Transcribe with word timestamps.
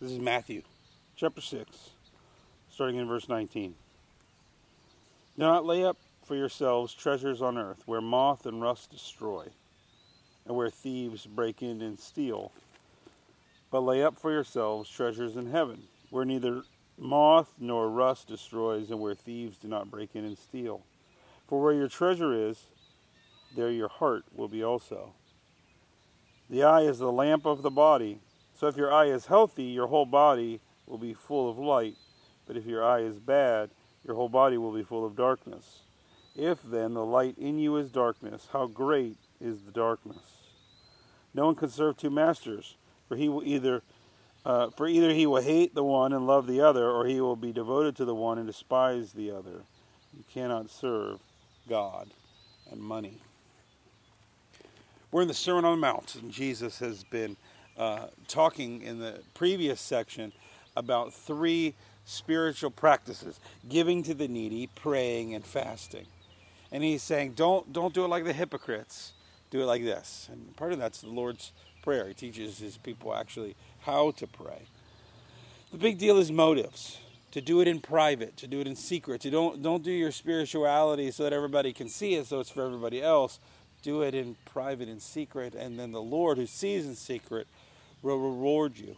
This 0.00 0.12
is 0.12 0.18
Matthew 0.18 0.62
chapter 1.14 1.42
6, 1.42 1.90
starting 2.70 2.96
in 2.96 3.06
verse 3.06 3.28
19. 3.28 3.74
Do 5.36 5.42
not 5.42 5.66
lay 5.66 5.84
up 5.84 5.98
for 6.24 6.34
yourselves 6.34 6.94
treasures 6.94 7.42
on 7.42 7.58
earth, 7.58 7.82
where 7.84 8.00
moth 8.00 8.46
and 8.46 8.62
rust 8.62 8.90
destroy, 8.90 9.48
and 10.46 10.56
where 10.56 10.70
thieves 10.70 11.26
break 11.26 11.60
in 11.60 11.82
and 11.82 11.98
steal. 11.98 12.50
But 13.70 13.80
lay 13.80 14.02
up 14.02 14.18
for 14.18 14.32
yourselves 14.32 14.88
treasures 14.88 15.36
in 15.36 15.50
heaven, 15.50 15.82
where 16.08 16.24
neither 16.24 16.62
moth 16.96 17.52
nor 17.58 17.90
rust 17.90 18.26
destroys, 18.26 18.90
and 18.90 19.00
where 19.00 19.14
thieves 19.14 19.58
do 19.58 19.68
not 19.68 19.90
break 19.90 20.16
in 20.16 20.24
and 20.24 20.38
steal. 20.38 20.80
For 21.46 21.60
where 21.60 21.74
your 21.74 21.88
treasure 21.88 22.32
is, 22.32 22.68
there 23.54 23.70
your 23.70 23.88
heart 23.88 24.24
will 24.34 24.48
be 24.48 24.64
also. 24.64 25.12
The 26.48 26.62
eye 26.62 26.84
is 26.84 27.00
the 27.00 27.12
lamp 27.12 27.44
of 27.44 27.60
the 27.60 27.70
body. 27.70 28.20
So 28.60 28.66
if 28.66 28.76
your 28.76 28.92
eye 28.92 29.06
is 29.06 29.24
healthy, 29.24 29.64
your 29.64 29.86
whole 29.86 30.04
body 30.04 30.60
will 30.86 30.98
be 30.98 31.14
full 31.14 31.48
of 31.48 31.58
light. 31.58 31.96
But 32.46 32.58
if 32.58 32.66
your 32.66 32.84
eye 32.84 33.00
is 33.00 33.18
bad, 33.18 33.70
your 34.04 34.14
whole 34.14 34.28
body 34.28 34.58
will 34.58 34.74
be 34.74 34.82
full 34.82 35.06
of 35.06 35.16
darkness. 35.16 35.78
If 36.36 36.62
then 36.62 36.92
the 36.92 37.04
light 37.04 37.38
in 37.38 37.58
you 37.58 37.78
is 37.78 37.88
darkness, 37.88 38.48
how 38.52 38.66
great 38.66 39.16
is 39.40 39.62
the 39.62 39.70
darkness? 39.70 40.42
No 41.32 41.46
one 41.46 41.54
can 41.54 41.70
serve 41.70 41.96
two 41.96 42.10
masters, 42.10 42.76
for 43.08 43.16
he 43.16 43.30
will 43.30 43.42
either 43.44 43.82
uh, 44.44 44.68
for 44.68 44.86
either 44.86 45.14
he 45.14 45.26
will 45.26 45.40
hate 45.40 45.74
the 45.74 45.84
one 45.84 46.12
and 46.12 46.26
love 46.26 46.46
the 46.46 46.60
other, 46.60 46.90
or 46.90 47.06
he 47.06 47.18
will 47.18 47.36
be 47.36 47.52
devoted 47.52 47.96
to 47.96 48.04
the 48.04 48.14
one 48.14 48.36
and 48.36 48.46
despise 48.46 49.12
the 49.12 49.30
other. 49.30 49.62
You 50.14 50.24
cannot 50.34 50.68
serve 50.68 51.20
God 51.66 52.10
and 52.70 52.82
money. 52.82 53.22
We're 55.10 55.22
in 55.22 55.28
the 55.28 55.34
Sermon 55.34 55.64
on 55.64 55.80
the 55.80 55.86
Mount, 55.86 56.14
and 56.16 56.30
Jesus 56.30 56.78
has 56.80 57.04
been 57.04 57.38
uh, 57.76 58.06
talking 58.28 58.82
in 58.82 58.98
the 58.98 59.20
previous 59.34 59.80
section 59.80 60.32
about 60.76 61.12
three 61.12 61.74
spiritual 62.04 62.70
practices 62.70 63.38
giving 63.68 64.02
to 64.02 64.14
the 64.14 64.28
needy, 64.28 64.68
praying, 64.74 65.34
and 65.34 65.44
fasting. 65.44 66.06
And 66.72 66.82
he's 66.82 67.02
saying, 67.02 67.32
don't, 67.32 67.72
don't 67.72 67.94
do 67.94 68.04
it 68.04 68.08
like 68.08 68.24
the 68.24 68.32
hypocrites, 68.32 69.12
do 69.50 69.60
it 69.60 69.66
like 69.66 69.82
this. 69.82 70.28
And 70.30 70.56
part 70.56 70.72
of 70.72 70.78
that's 70.78 71.00
the 71.00 71.08
Lord's 71.08 71.52
Prayer. 71.82 72.08
He 72.08 72.14
teaches 72.14 72.58
his 72.58 72.76
people 72.76 73.14
actually 73.14 73.56
how 73.80 74.10
to 74.12 74.26
pray. 74.26 74.68
The 75.72 75.78
big 75.78 75.98
deal 75.98 76.18
is 76.18 76.30
motives. 76.30 76.98
To 77.32 77.40
do 77.40 77.60
it 77.60 77.68
in 77.68 77.78
private, 77.78 78.36
to 78.38 78.48
do 78.48 78.60
it 78.60 78.66
in 78.66 78.74
secret, 78.74 79.20
to 79.20 79.30
don't 79.30 79.62
don't 79.62 79.84
do 79.84 79.92
your 79.92 80.10
spirituality 80.10 81.12
so 81.12 81.22
that 81.22 81.32
everybody 81.32 81.72
can 81.72 81.88
see 81.88 82.16
it, 82.16 82.26
so 82.26 82.40
it's 82.40 82.50
for 82.50 82.66
everybody 82.66 83.00
else. 83.00 83.38
Do 83.82 84.02
it 84.02 84.16
in 84.16 84.34
private, 84.44 84.88
in 84.88 84.98
secret, 84.98 85.54
and 85.54 85.78
then 85.78 85.92
the 85.92 86.02
Lord, 86.02 86.38
who 86.38 86.46
sees 86.46 86.84
in 86.84 86.96
secret, 86.96 87.46
will 88.02 88.18
reward 88.18 88.78
you. 88.78 88.96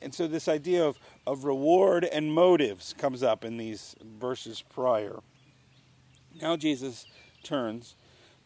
And 0.00 0.14
so 0.14 0.26
this 0.26 0.48
idea 0.48 0.84
of, 0.84 0.98
of 1.26 1.44
reward 1.44 2.04
and 2.04 2.32
motives 2.32 2.94
comes 2.96 3.22
up 3.22 3.44
in 3.44 3.58
these 3.58 3.94
verses 4.18 4.62
prior. 4.62 5.20
Now 6.40 6.56
Jesus 6.56 7.06
turns 7.42 7.94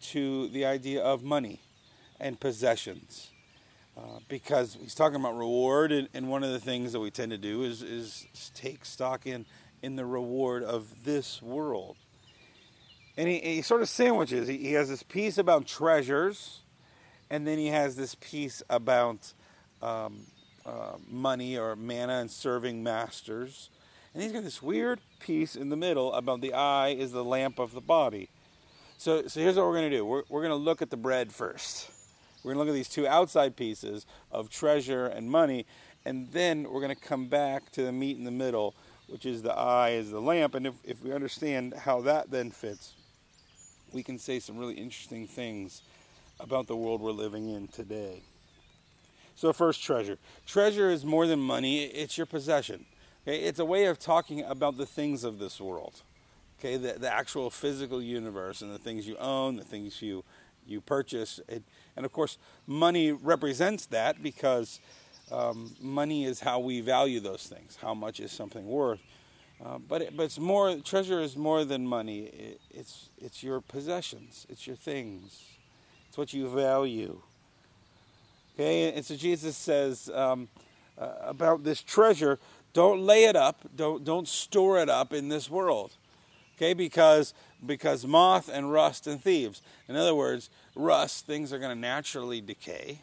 to 0.01 0.49
the 0.49 0.65
idea 0.65 1.03
of 1.03 1.23
money 1.23 1.61
and 2.21 2.39
possessions. 2.39 3.31
Uh, 3.97 4.21
because 4.29 4.79
he's 4.81 4.95
talking 4.95 5.19
about 5.19 5.37
reward, 5.37 5.91
and, 5.91 6.09
and, 6.15 6.29
one 6.29 6.45
of 6.45 6.53
the 6.53 6.61
things 6.61 6.93
that 6.93 7.01
we 7.01 7.11
tend 7.11 7.33
to 7.33 7.39
do 7.39 7.65
is, 7.65 7.83
is 7.83 8.27
take 8.55 8.85
stock 8.85 9.27
in, 9.27 9.45
in 9.83 9.97
the 9.97 10.05
reward 10.05 10.63
of 10.63 11.05
this 11.05 11.43
world. 11.43 11.97
And 13.17 13.29
he, 13.29 13.41
he 13.41 13.63
sort 13.63 13.83
of 13.83 13.89
sandwiches. 13.89 14.47
He, 14.47 14.59
he 14.59 14.73
has 14.75 14.89
this 14.89 15.03
piece 15.03 15.37
about 15.37 15.67
treasures, 15.67 16.61
and 17.29 17.45
then 17.45 17.59
he 17.59 17.69
has 17.69 17.97
this 17.97 18.15
piece 18.15 18.63
about 18.71 19.33
um, 19.83 20.21
uh, 20.67 20.97
money 21.09 21.57
or 21.57 21.77
mammon 21.77 22.21
and 22.21 22.31
serving 22.31 22.83
masters. 22.83 23.71
And 24.13 24.23
he's 24.23 24.33
got 24.33 24.43
this 24.43 24.63
weird 24.63 25.01
piece 25.21 25.57
in 25.57 25.69
the 25.69 25.77
middle 25.77 26.13
about 26.13 26.41
the 26.41 26.55
eye 26.55 26.89
is 26.89 27.13
the 27.13 27.25
lamp 27.25 27.59
of 27.59 27.73
the 27.73 27.81
body. 27.81 28.29
So, 28.97 29.27
so 29.29 29.41
here's 29.41 29.57
what 29.57 29.67
we're 29.67 29.79
going 29.79 29.91
to 29.91 29.97
do 29.97 30.05
we're, 30.05 30.23
we're 30.29 30.43
going 30.43 30.51
to 30.51 30.57
look 30.57 30.83
at 30.83 30.91
the 30.91 30.97
bread 30.97 31.33
first. 31.33 31.91
We're 32.43 32.55
going 32.55 32.67
to 32.67 32.71
look 32.71 32.75
at 32.75 32.77
these 32.77 32.89
two 32.89 33.07
outside 33.07 33.57
pieces 33.57 34.07
of 34.31 34.51
treasure 34.51 35.07
and 35.07 35.31
money, 35.31 35.67
and 36.05 36.31
then 36.33 36.65
we're 36.65 36.81
going 36.81 36.95
to 36.95 37.01
come 37.01 37.27
back 37.27 37.71
to 37.73 37.83
the 37.83 37.93
meat 37.93 38.17
in 38.17 38.25
the 38.25 38.31
middle, 38.31 38.75
which 39.09 39.27
is 39.27 39.43
the 39.43 39.53
eye 39.53 39.91
is 39.91 40.11
the 40.11 40.21
lamp. 40.21 40.55
And 40.55 40.67
if, 40.67 40.75
if 40.85 41.03
we 41.03 41.13
understand 41.13 41.75
how 41.75 42.01
that 42.03 42.31
then 42.31 42.51
fits, 42.51 42.95
we 43.93 44.03
can 44.03 44.19
say 44.19 44.39
some 44.39 44.59
really 44.59 44.75
interesting 44.75 45.27
things 45.27 45.83
about 46.41 46.67
the 46.67 46.77
world 46.77 47.01
we're 47.01 47.11
living 47.11 47.49
in 47.49 47.69
today. 47.69 48.23
So, 49.39 49.53
first, 49.53 49.85
treasure. 49.85 50.19
Treasure 50.47 50.91
is 50.91 51.05
more 51.05 51.29
than 51.29 51.39
money, 51.39 51.85
it's 51.85 52.19
your 52.19 52.27
possession. 52.27 52.87
Okay? 53.23 53.39
It's 53.39 53.61
a 53.61 53.65
way 53.65 53.85
of 53.87 54.01
talking 54.01 54.43
about 54.43 54.77
the 54.77 54.85
things 54.85 55.23
of 55.23 55.39
this 55.39 55.61
world. 55.61 56.03
Okay, 56.59 56.77
the, 56.77 56.95
the 56.95 57.09
actual 57.09 57.49
physical 57.49 58.03
universe 58.03 58.63
and 58.63 58.75
the 58.75 58.81
things 58.81 59.07
you 59.07 59.17
own, 59.19 59.55
the 59.55 59.63
things 59.63 60.03
you 60.03 60.25
you 60.67 60.81
purchase, 60.81 61.39
it, 61.47 61.63
and 61.97 62.05
of 62.05 62.13
course, 62.13 62.37
money 62.67 63.13
represents 63.13 63.87
that 63.87 64.21
because 64.25 64.81
um, 65.31 65.73
money 65.81 66.25
is 66.25 66.41
how 66.41 66.59
we 66.59 66.81
value 66.81 67.21
those 67.21 67.47
things. 67.47 67.79
How 67.81 67.95
much 67.95 68.19
is 68.19 68.33
something 68.33 68.67
worth? 68.67 69.01
Uh, 69.65 69.79
but 69.79 70.03
it, 70.03 70.17
but 70.17 70.25
it's 70.25 70.41
more 70.41 70.75
treasure 70.79 71.21
is 71.21 71.37
more 71.37 71.65
than 71.65 71.87
money. 71.87 72.23
It, 72.23 72.61
it's 72.73 73.09
it's 73.19 73.45
your 73.45 73.61
possessions. 73.61 74.49
It's 74.51 74.67
your 74.67 74.77
things. 74.77 75.45
It's 76.09 76.19
what 76.19 76.33
you 76.33 76.49
value. 76.49 77.23
Okay, 78.59 78.93
and 78.93 79.05
so 79.05 79.15
Jesus 79.15 79.57
says 79.57 80.11
um, 80.13 80.49
uh, 81.01 81.11
about 81.23 81.63
this 81.63 81.81
treasure, 81.81 82.41
don't 82.73 83.03
lay 83.03 83.27
it 83.27 83.37
up, 83.37 83.61
don't 83.77 84.05
don't 84.05 84.27
store 84.27 84.81
it 84.81 84.89
up 84.89 85.13
in 85.13 85.29
this 85.29 85.49
world. 85.49 85.93
Okay, 86.57 86.75
because 86.75 87.35
because 87.65 88.05
moth 88.05 88.49
and 88.53 88.73
rust 88.73 89.07
and 89.07 89.23
thieves. 89.23 89.63
In 89.87 89.95
other 89.95 90.13
words, 90.13 90.51
rust 90.75 91.25
things 91.25 91.53
are 91.53 91.61
going 91.61 91.75
to 91.75 91.81
naturally 91.81 92.41
decay. 92.41 92.99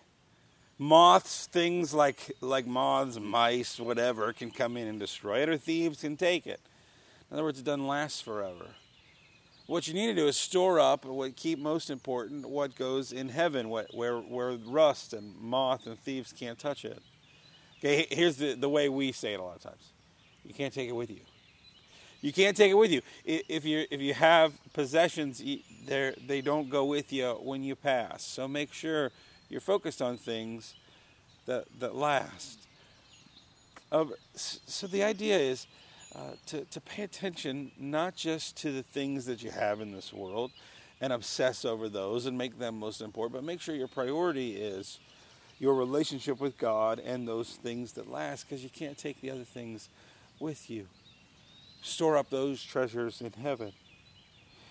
Moths, 0.78 1.48
things 1.48 1.94
like 1.94 2.34
like 2.42 2.68
moths, 2.68 3.18
mice, 3.18 3.80
whatever, 3.80 4.34
can 4.34 4.52
come 4.52 4.76
in 4.76 4.90
and 4.90 5.00
destroy 5.00 5.40
it, 5.40 5.48
or 5.48 5.58
thieves 5.58 6.02
can 6.02 6.18
take 6.18 6.46
it. 6.46 6.60
In 7.32 7.36
other 7.36 7.46
words, 7.46 7.60
it 7.60 7.66
doesn't 7.66 7.88
last 7.88 8.26
forever. 8.26 8.66
What 9.68 9.88
you 9.88 9.96
need 9.96 10.08
to 10.08 10.14
do 10.14 10.28
is 10.28 10.38
store 10.38 10.80
up 10.80 11.06
what 11.06 11.36
keep 11.36 11.58
most 11.58 11.90
important 11.90 12.48
what 12.48 12.76
goes 12.76 13.12
in 13.12 13.30
heaven, 13.30 13.70
what, 13.70 13.88
where 13.96 14.18
where 14.18 14.52
rust 14.52 15.14
and 15.14 15.36
moth 15.42 15.88
and 15.88 15.98
thieves 16.00 16.32
can't 16.32 16.60
touch 16.60 16.86
it. 16.86 17.02
Okay, 17.80 18.06
here's 18.12 18.38
the, 18.38 18.54
the 18.54 18.70
way 18.70 18.90
we 18.90 19.12
say 19.12 19.34
it 19.34 19.40
a 19.40 19.44
lot 19.44 19.56
of 19.56 19.64
times. 19.64 19.92
You 20.44 20.54
can't 20.54 20.74
take 20.74 20.88
it 20.88 20.96
with 20.96 21.10
you. 21.10 21.22
You 22.22 22.32
can't 22.32 22.56
take 22.56 22.72
it 22.72 22.76
with 22.76 22.92
you. 22.92 23.02
If 23.26 23.66
you 23.66 23.86
if 23.90 24.02
you 24.02 24.14
have 24.14 24.54
possessions, 24.74 25.44
they 25.86 26.14
they 26.26 26.42
don't 26.42 26.70
go 26.70 26.86
with 26.86 27.12
you 27.12 27.32
when 27.42 27.64
you 27.64 27.76
pass. 27.76 28.24
So 28.24 28.48
make 28.48 28.72
sure 28.72 29.12
you're 29.50 29.62
focused 29.62 30.02
on 30.02 30.18
things 30.18 30.76
that 31.48 31.66
that 31.80 31.96
last. 31.96 32.60
So 34.36 34.88
the 34.88 35.04
idea 35.04 35.38
is 35.38 35.68
uh, 36.16 36.32
to, 36.46 36.64
to 36.66 36.80
pay 36.80 37.04
attention 37.04 37.72
not 37.78 38.16
just 38.16 38.56
to 38.58 38.72
the 38.72 38.84
things 38.84 39.26
that 39.26 39.44
you 39.44 39.52
have 39.52 39.82
in 39.82 39.92
this 39.92 40.14
world 40.14 40.52
and 41.02 41.12
obsess 41.12 41.66
over 41.66 41.90
those 41.90 42.26
and 42.26 42.38
make 42.38 42.58
them 42.58 42.80
most 42.80 43.02
important, 43.02 43.34
but 43.34 43.44
make 43.44 43.60
sure 43.60 43.76
your 43.76 43.88
priority 43.88 44.56
is 44.56 45.00
your 45.60 45.74
relationship 45.74 46.40
with 46.40 46.58
God 46.58 47.00
and 47.00 47.28
those 47.28 47.50
things 47.50 47.94
that 47.94 48.10
last 48.10 48.44
because 48.44 48.64
you 48.64 48.70
can't 48.70 48.98
take 48.98 49.20
the 49.22 49.30
other 49.30 49.44
things 49.44 49.90
with 50.40 50.70
you. 50.70 50.88
Store 51.82 52.18
up 52.18 52.30
those 52.30 52.64
treasures 52.64 53.22
in 53.22 53.32
heaven. 53.34 53.74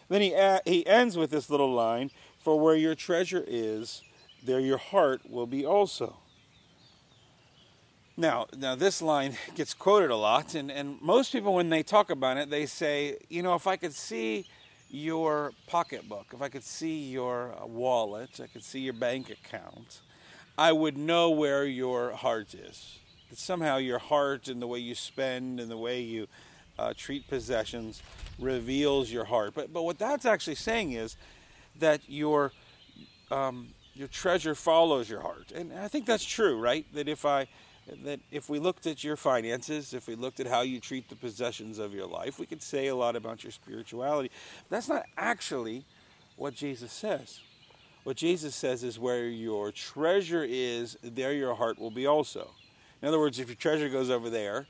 Then 0.08 0.20
he, 0.20 0.34
he 0.64 0.86
ends 0.86 1.16
with 1.16 1.30
this 1.30 1.48
little 1.48 1.72
line 1.72 2.10
For 2.42 2.58
where 2.58 2.74
your 2.74 2.94
treasure 2.94 3.44
is, 3.46 4.02
there 4.44 4.60
your 4.60 4.78
heart 4.78 5.22
will 5.28 5.46
be 5.46 5.64
also. 5.64 6.16
Now, 8.16 8.46
now 8.56 8.76
this 8.76 9.02
line 9.02 9.36
gets 9.56 9.74
quoted 9.74 10.10
a 10.10 10.16
lot, 10.16 10.54
and, 10.54 10.70
and 10.70 11.02
most 11.02 11.32
people, 11.32 11.54
when 11.54 11.68
they 11.68 11.82
talk 11.82 12.10
about 12.10 12.36
it, 12.36 12.48
they 12.48 12.66
say, 12.66 13.18
you 13.28 13.42
know, 13.42 13.54
if 13.54 13.66
I 13.66 13.76
could 13.76 13.92
see 13.92 14.46
your 14.88 15.52
pocketbook, 15.66 16.26
if 16.32 16.40
I 16.40 16.48
could 16.48 16.62
see 16.62 17.10
your 17.10 17.52
wallet, 17.66 18.40
I 18.40 18.46
could 18.46 18.62
see 18.62 18.78
your 18.80 18.92
bank 18.92 19.30
account, 19.30 20.00
I 20.56 20.70
would 20.70 20.96
know 20.96 21.30
where 21.30 21.64
your 21.64 22.12
heart 22.12 22.54
is. 22.54 23.00
That 23.30 23.38
somehow 23.38 23.78
your 23.78 23.98
heart 23.98 24.46
and 24.46 24.62
the 24.62 24.68
way 24.68 24.78
you 24.78 24.94
spend 24.94 25.58
and 25.58 25.68
the 25.68 25.76
way 25.76 26.00
you 26.00 26.28
uh, 26.78 26.92
treat 26.96 27.26
possessions 27.26 28.00
reveals 28.38 29.10
your 29.10 29.24
heart. 29.24 29.52
But 29.54 29.72
but 29.72 29.82
what 29.82 29.98
that's 29.98 30.24
actually 30.24 30.54
saying 30.54 30.92
is 30.92 31.16
that 31.80 32.00
your 32.06 32.52
um, 33.32 33.68
your 33.94 34.08
treasure 34.08 34.54
follows 34.54 35.10
your 35.10 35.20
heart, 35.20 35.50
and 35.52 35.72
I 35.72 35.88
think 35.88 36.06
that's 36.06 36.24
true, 36.24 36.60
right? 36.60 36.86
That 36.94 37.08
if 37.08 37.24
I 37.24 37.48
that 38.04 38.20
if 38.30 38.48
we 38.48 38.58
looked 38.58 38.86
at 38.86 39.04
your 39.04 39.16
finances, 39.16 39.92
if 39.94 40.06
we 40.06 40.14
looked 40.14 40.40
at 40.40 40.46
how 40.46 40.62
you 40.62 40.80
treat 40.80 41.08
the 41.08 41.16
possessions 41.16 41.78
of 41.78 41.92
your 41.92 42.06
life, 42.06 42.38
we 42.38 42.46
could 42.46 42.62
say 42.62 42.86
a 42.86 42.96
lot 42.96 43.16
about 43.16 43.44
your 43.44 43.52
spirituality. 43.52 44.30
But 44.68 44.76
that's 44.76 44.88
not 44.88 45.04
actually 45.16 45.84
what 46.36 46.54
Jesus 46.54 46.92
says. 46.92 47.40
What 48.04 48.16
Jesus 48.16 48.54
says 48.54 48.84
is 48.84 48.98
where 48.98 49.26
your 49.26 49.72
treasure 49.72 50.44
is, 50.46 50.96
there 51.02 51.32
your 51.32 51.54
heart 51.54 51.78
will 51.78 51.90
be 51.90 52.06
also. 52.06 52.50
In 53.00 53.08
other 53.08 53.18
words, 53.18 53.38
if 53.38 53.48
your 53.48 53.56
treasure 53.56 53.88
goes 53.88 54.10
over 54.10 54.30
there, 54.30 54.66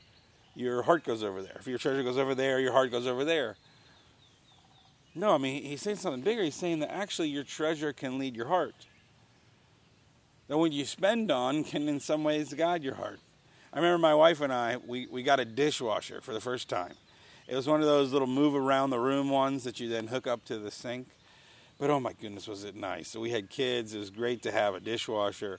your 0.55 0.82
heart 0.82 1.05
goes 1.05 1.22
over 1.22 1.43
there. 1.43 1.56
If 1.58 1.67
your 1.67 1.78
treasure 1.78 2.02
goes 2.02 2.19
over 2.19 2.34
there, 2.34 2.60
your 2.60 2.72
heart 2.72 2.90
goes 2.90 3.06
over 3.06 3.25
there. 3.25 3.56
No, 5.17 5.34
I 5.34 5.38
mean, 5.38 5.62
he's 5.62 5.82
saying 5.82 5.96
something 5.96 6.22
bigger. 6.22 6.43
He's 6.43 6.55
saying 6.55 6.81
that 6.81 6.93
actually 6.93 7.28
your 7.28 7.44
treasure 7.44 7.93
can 7.93 8.19
lead 8.19 8.34
your 8.34 8.49
heart. 8.49 8.75
That 10.49 10.58
what 10.58 10.73
you 10.73 10.85
spend 10.85 11.31
on 11.31 11.64
can, 11.64 11.88
in 11.88 12.00
some 12.00 12.23
ways, 12.23 12.52
guide 12.52 12.85
your 12.85 12.94
heart. 12.94 13.19
I 13.73 13.79
remember 13.79 13.99
my 13.99 14.14
wife 14.14 14.41
and 14.41 14.52
I, 14.52 14.76
we, 14.76 15.06
we 15.06 15.23
got 15.23 15.41
a 15.41 15.44
dishwasher 15.44 16.20
for 16.20 16.35
the 16.35 16.41
first 16.41 16.69
time. 16.69 16.93
It 17.49 17.56
was 17.56 17.67
one 17.67 17.81
of 17.81 17.87
those 17.87 18.12
little 18.12 18.29
move 18.29 18.55
around 18.55 18.91
the 18.91 18.99
room 18.99 19.31
ones 19.31 19.64
that 19.64 19.81
you 19.81 19.88
then 19.88 20.06
hook 20.06 20.26
up 20.26 20.44
to 20.46 20.58
the 20.58 20.70
sink. 20.70 21.08
But 21.79 21.91
oh 21.91 21.99
my 21.99 22.12
goodness, 22.12 22.46
was 22.46 22.62
it 22.64 22.76
nice! 22.76 23.08
So 23.08 23.20
we 23.20 23.31
had 23.31 23.50
kids. 23.50 23.94
It 23.94 23.99
was 23.99 24.11
great 24.11 24.43
to 24.43 24.52
have 24.52 24.75
a 24.75 24.81
dishwasher. 24.81 25.58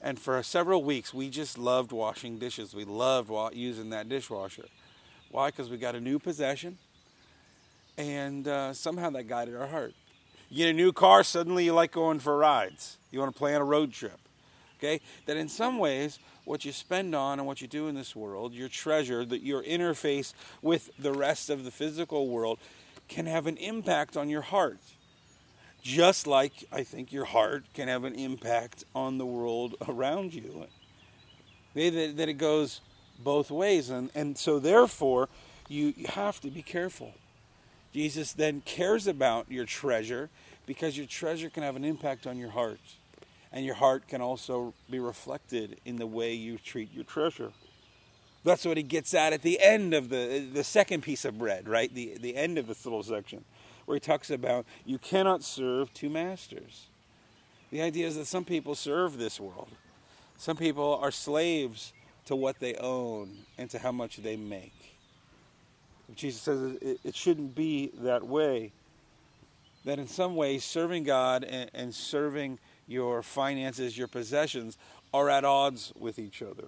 And 0.00 0.18
for 0.18 0.42
several 0.42 0.84
weeks, 0.84 1.14
we 1.14 1.30
just 1.30 1.56
loved 1.56 1.90
washing 1.90 2.38
dishes. 2.38 2.74
We 2.74 2.84
loved 2.84 3.30
using 3.54 3.90
that 3.90 4.08
dishwasher. 4.08 4.66
Why? 5.30 5.48
Because 5.48 5.70
we 5.70 5.78
got 5.78 5.94
a 5.94 6.00
new 6.00 6.18
possession, 6.18 6.76
and 7.96 8.46
uh, 8.46 8.74
somehow 8.74 9.10
that 9.10 9.24
guided 9.24 9.56
our 9.56 9.66
heart. 9.66 9.94
You 10.50 10.58
get 10.58 10.70
a 10.70 10.74
new 10.74 10.92
car, 10.92 11.24
suddenly 11.24 11.64
you 11.64 11.72
like 11.72 11.92
going 11.92 12.18
for 12.18 12.36
rides. 12.36 12.98
You 13.10 13.20
want 13.20 13.32
to 13.32 13.38
plan 13.38 13.60
a 13.60 13.64
road 13.64 13.92
trip. 13.92 14.20
Okay? 14.84 15.00
That 15.26 15.36
in 15.36 15.48
some 15.48 15.78
ways, 15.78 16.18
what 16.44 16.64
you 16.64 16.72
spend 16.72 17.14
on 17.14 17.38
and 17.38 17.46
what 17.46 17.60
you 17.60 17.68
do 17.68 17.88
in 17.88 17.94
this 17.94 18.14
world, 18.14 18.52
your 18.52 18.68
treasure, 18.68 19.24
that 19.24 19.42
your 19.42 19.62
interface 19.62 20.34
with 20.60 20.90
the 20.98 21.12
rest 21.12 21.48
of 21.48 21.64
the 21.64 21.70
physical 21.70 22.28
world, 22.28 22.58
can 23.08 23.26
have 23.26 23.46
an 23.46 23.56
impact 23.56 24.16
on 24.16 24.28
your 24.28 24.42
heart 24.42 24.78
just 25.84 26.26
like 26.26 26.64
I 26.72 26.82
think 26.82 27.12
your 27.12 27.26
heart 27.26 27.62
can 27.74 27.88
have 27.88 28.04
an 28.04 28.14
impact 28.14 28.84
on 28.94 29.18
the 29.18 29.26
world 29.26 29.76
around 29.86 30.32
you. 30.32 30.66
That, 31.74 32.18
it 32.28 32.38
goes 32.38 32.80
both 33.18 33.50
ways. 33.50 33.90
And, 33.90 34.10
and 34.14 34.36
so, 34.36 34.58
therefore, 34.58 35.28
you 35.68 35.92
have 36.08 36.40
to 36.40 36.50
be 36.50 36.62
careful. 36.62 37.12
Jesus 37.92 38.32
then 38.32 38.62
cares 38.64 39.06
about 39.06 39.50
your 39.50 39.66
treasure 39.66 40.30
because 40.66 40.96
your 40.96 41.06
treasure 41.06 41.50
can 41.50 41.62
have 41.62 41.76
an 41.76 41.84
impact 41.84 42.26
on 42.26 42.38
your 42.38 42.50
heart. 42.50 42.80
And 43.54 43.64
your 43.64 43.76
heart 43.76 44.08
can 44.08 44.20
also 44.20 44.74
be 44.90 44.98
reflected 44.98 45.80
in 45.84 45.96
the 45.96 46.08
way 46.08 46.34
you 46.34 46.58
treat 46.58 46.92
your 46.92 47.04
treasure. 47.04 47.52
That's 48.42 48.64
what 48.66 48.76
he 48.76 48.82
gets 48.82 49.14
at 49.14 49.32
at 49.32 49.42
the 49.42 49.60
end 49.60 49.94
of 49.94 50.08
the, 50.08 50.46
the 50.52 50.64
second 50.64 51.02
piece 51.02 51.24
of 51.24 51.38
bread, 51.38 51.68
right? 51.68 51.94
The, 51.94 52.18
the 52.20 52.36
end 52.36 52.58
of 52.58 52.66
this 52.66 52.84
little 52.84 53.04
section 53.04 53.44
where 53.86 53.94
he 53.94 54.00
talks 54.00 54.28
about 54.28 54.66
you 54.84 54.98
cannot 54.98 55.44
serve 55.44 55.94
two 55.94 56.10
masters. 56.10 56.86
The 57.70 57.80
idea 57.80 58.08
is 58.08 58.16
that 58.16 58.26
some 58.26 58.44
people 58.44 58.74
serve 58.74 59.18
this 59.18 59.38
world. 59.38 59.68
Some 60.36 60.56
people 60.56 60.98
are 61.00 61.12
slaves 61.12 61.92
to 62.26 62.34
what 62.34 62.58
they 62.58 62.74
own 62.74 63.30
and 63.56 63.70
to 63.70 63.78
how 63.78 63.92
much 63.92 64.16
they 64.16 64.36
make. 64.36 64.96
Jesus 66.16 66.42
says 66.42 66.76
it, 66.82 67.14
shouldn't 67.14 67.54
be 67.54 67.92
that 68.00 68.26
way. 68.26 68.72
That 69.84 69.98
in 69.98 70.08
some 70.08 70.34
ways, 70.34 70.64
serving 70.64 71.04
God 71.04 71.44
and, 71.44 71.70
and 71.72 71.94
serving 71.94 72.58
your 72.86 73.22
finances, 73.22 73.96
your 73.96 74.08
possessions, 74.08 74.76
are 75.12 75.30
at 75.30 75.44
odds 75.44 75.92
with 75.98 76.18
each 76.18 76.42
other. 76.42 76.64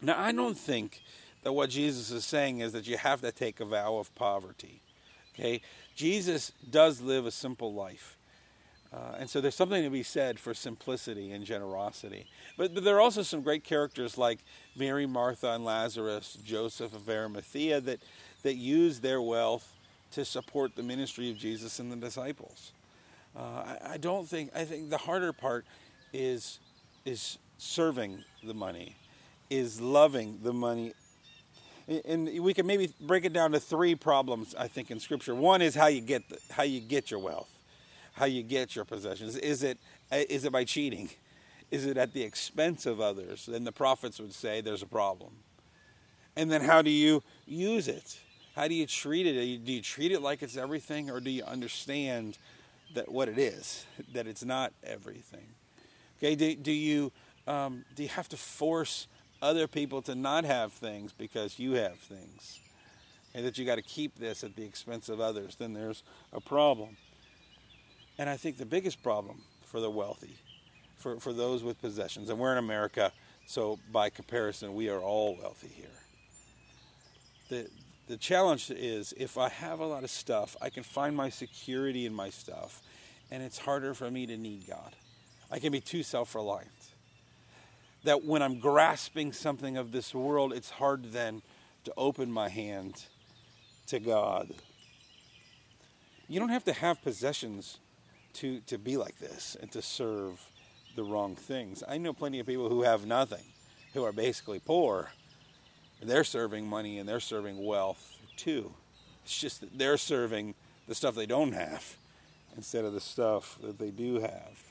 Now, 0.00 0.20
I 0.20 0.32
don't 0.32 0.58
think 0.58 1.02
that 1.42 1.52
what 1.52 1.70
Jesus 1.70 2.10
is 2.10 2.24
saying 2.24 2.60
is 2.60 2.72
that 2.72 2.86
you 2.86 2.96
have 2.96 3.20
to 3.20 3.32
take 3.32 3.60
a 3.60 3.64
vow 3.64 3.98
of 3.98 4.14
poverty. 4.14 4.80
Okay? 5.34 5.60
Jesus 5.94 6.52
does 6.70 7.00
live 7.00 7.26
a 7.26 7.30
simple 7.30 7.72
life. 7.72 8.16
Uh, 8.92 9.16
and 9.18 9.28
so 9.28 9.40
there's 9.40 9.56
something 9.56 9.82
to 9.82 9.90
be 9.90 10.04
said 10.04 10.38
for 10.38 10.54
simplicity 10.54 11.32
and 11.32 11.44
generosity. 11.44 12.26
But, 12.56 12.74
but, 12.74 12.84
there 12.84 12.96
are 12.96 13.00
also 13.00 13.22
some 13.22 13.42
great 13.42 13.64
characters 13.64 14.16
like 14.16 14.38
Mary, 14.76 15.04
Martha, 15.04 15.50
and 15.50 15.64
Lazarus, 15.64 16.38
Joseph 16.44 16.94
of 16.94 17.08
Arimathea, 17.08 17.80
that, 17.80 18.00
that 18.42 18.54
use 18.54 19.00
their 19.00 19.20
wealth 19.20 19.74
to 20.12 20.24
support 20.24 20.76
the 20.76 20.82
ministry 20.84 21.28
of 21.28 21.36
Jesus 21.36 21.80
and 21.80 21.90
the 21.90 21.96
disciples. 21.96 22.72
Uh, 23.36 23.40
I, 23.40 23.78
I, 23.92 23.96
don't 23.96 24.28
think, 24.28 24.50
I 24.54 24.64
think 24.64 24.90
the 24.90 24.98
harder 24.98 25.32
part 25.32 25.64
is, 26.12 26.60
is 27.04 27.38
serving 27.58 28.24
the 28.42 28.54
money, 28.54 28.96
is 29.50 29.80
loving 29.80 30.38
the 30.42 30.52
money 30.52 30.94
and 31.86 32.42
we 32.42 32.54
can 32.54 32.66
maybe 32.66 32.92
break 33.00 33.24
it 33.24 33.32
down 33.32 33.52
to 33.52 33.60
three 33.60 33.94
problems 33.94 34.54
I 34.58 34.68
think 34.68 34.90
in 34.90 35.00
Scripture. 35.00 35.34
One 35.34 35.60
is 35.60 35.74
how 35.74 35.86
you 35.86 36.00
get 36.00 36.28
the, 36.28 36.38
how 36.50 36.62
you 36.62 36.80
get 36.80 37.10
your 37.10 37.20
wealth, 37.20 37.50
how 38.14 38.24
you 38.24 38.42
get 38.42 38.74
your 38.74 38.84
possessions. 38.84 39.36
Is 39.36 39.62
it 39.62 39.78
is 40.10 40.44
it 40.44 40.52
by 40.52 40.64
cheating? 40.64 41.10
Is 41.70 41.86
it 41.86 41.96
at 41.96 42.12
the 42.12 42.22
expense 42.22 42.86
of 42.86 43.00
others? 43.00 43.46
Then 43.46 43.64
the 43.64 43.72
prophets 43.72 44.18
would 44.18 44.32
say 44.32 44.60
there's 44.60 44.82
a 44.82 44.86
problem. 44.86 45.32
And 46.36 46.50
then 46.50 46.62
how 46.62 46.82
do 46.82 46.90
you 46.90 47.22
use 47.46 47.88
it? 47.88 48.18
How 48.54 48.68
do 48.68 48.74
you 48.74 48.86
treat 48.86 49.26
it? 49.26 49.64
Do 49.64 49.72
you 49.72 49.82
treat 49.82 50.12
it 50.12 50.20
like 50.20 50.42
it's 50.42 50.56
everything, 50.56 51.10
or 51.10 51.20
do 51.20 51.30
you 51.30 51.44
understand 51.44 52.38
that 52.94 53.10
what 53.10 53.28
it 53.28 53.38
is, 53.38 53.86
that 54.12 54.26
it's 54.26 54.44
not 54.44 54.72
everything? 54.82 55.46
Okay, 56.18 56.34
do, 56.34 56.54
do 56.54 56.72
you 56.72 57.12
um, 57.46 57.84
do 57.94 58.02
you 58.02 58.08
have 58.08 58.28
to 58.30 58.36
force 58.36 59.06
other 59.44 59.66
people 59.66 60.00
to 60.00 60.14
not 60.14 60.44
have 60.44 60.72
things 60.72 61.12
because 61.12 61.58
you 61.58 61.72
have 61.72 61.98
things. 61.98 62.60
And 63.34 63.44
that 63.44 63.58
you 63.58 63.66
got 63.66 63.74
to 63.74 63.82
keep 63.82 64.18
this 64.18 64.42
at 64.42 64.56
the 64.56 64.64
expense 64.64 65.08
of 65.08 65.20
others, 65.20 65.56
then 65.56 65.74
there's 65.74 66.02
a 66.32 66.40
problem. 66.40 66.96
And 68.16 68.30
I 68.30 68.36
think 68.36 68.56
the 68.56 68.64
biggest 68.64 69.02
problem 69.02 69.42
for 69.66 69.80
the 69.80 69.90
wealthy, 69.90 70.38
for, 70.96 71.18
for 71.18 71.32
those 71.32 71.62
with 71.62 71.80
possessions, 71.80 72.30
and 72.30 72.38
we're 72.38 72.52
in 72.52 72.58
America, 72.58 73.12
so 73.46 73.78
by 73.92 74.08
comparison, 74.08 74.74
we 74.74 74.88
are 74.88 75.00
all 75.00 75.36
wealthy 75.42 75.68
here. 75.68 75.88
The, 77.50 77.68
the 78.06 78.16
challenge 78.16 78.70
is 78.70 79.14
if 79.16 79.38
I 79.38 79.48
have 79.48 79.80
a 79.80 79.86
lot 79.86 80.04
of 80.04 80.10
stuff, 80.10 80.56
I 80.60 80.70
can 80.70 80.82
find 80.82 81.16
my 81.16 81.30
security 81.30 82.06
in 82.06 82.14
my 82.14 82.30
stuff, 82.30 82.82
and 83.30 83.42
it's 83.42 83.58
harder 83.58 83.94
for 83.94 84.10
me 84.10 84.26
to 84.26 84.36
need 84.36 84.66
God. 84.68 84.94
I 85.50 85.58
can 85.58 85.72
be 85.72 85.80
too 85.80 86.02
self 86.02 86.34
reliant 86.34 86.70
that 88.04 88.24
when 88.24 88.42
I'm 88.42 88.60
grasping 88.60 89.32
something 89.32 89.76
of 89.76 89.90
this 89.90 90.14
world, 90.14 90.52
it's 90.52 90.70
hard 90.70 91.12
then 91.12 91.42
to 91.84 91.92
open 91.96 92.30
my 92.30 92.48
hand 92.48 93.02
to 93.86 93.98
God. 93.98 94.50
You 96.28 96.38
don't 96.38 96.50
have 96.50 96.64
to 96.64 96.72
have 96.72 97.02
possessions 97.02 97.78
to, 98.34 98.60
to 98.60 98.78
be 98.78 98.96
like 98.96 99.18
this 99.18 99.56
and 99.60 99.70
to 99.72 99.82
serve 99.82 100.40
the 100.96 101.02
wrong 101.02 101.34
things. 101.34 101.82
I 101.86 101.98
know 101.98 102.12
plenty 102.12 102.40
of 102.40 102.46
people 102.46 102.68
who 102.68 102.82
have 102.82 103.06
nothing, 103.06 103.44
who 103.92 104.04
are 104.04 104.12
basically 104.12 104.60
poor. 104.60 105.10
They're 106.04 106.24
serving 106.24 106.68
money 106.68 106.98
and 106.98 107.08
they're 107.08 107.20
serving 107.20 107.64
wealth 107.64 108.18
too. 108.36 108.72
It's 109.24 109.38
just 109.38 109.60
that 109.60 109.78
they're 109.78 109.96
serving 109.96 110.54
the 110.86 110.94
stuff 110.94 111.14
they 111.14 111.26
don't 111.26 111.52
have 111.52 111.96
instead 112.56 112.84
of 112.84 112.92
the 112.92 113.00
stuff 113.00 113.58
that 113.62 113.78
they 113.78 113.90
do 113.90 114.20
have. 114.20 114.62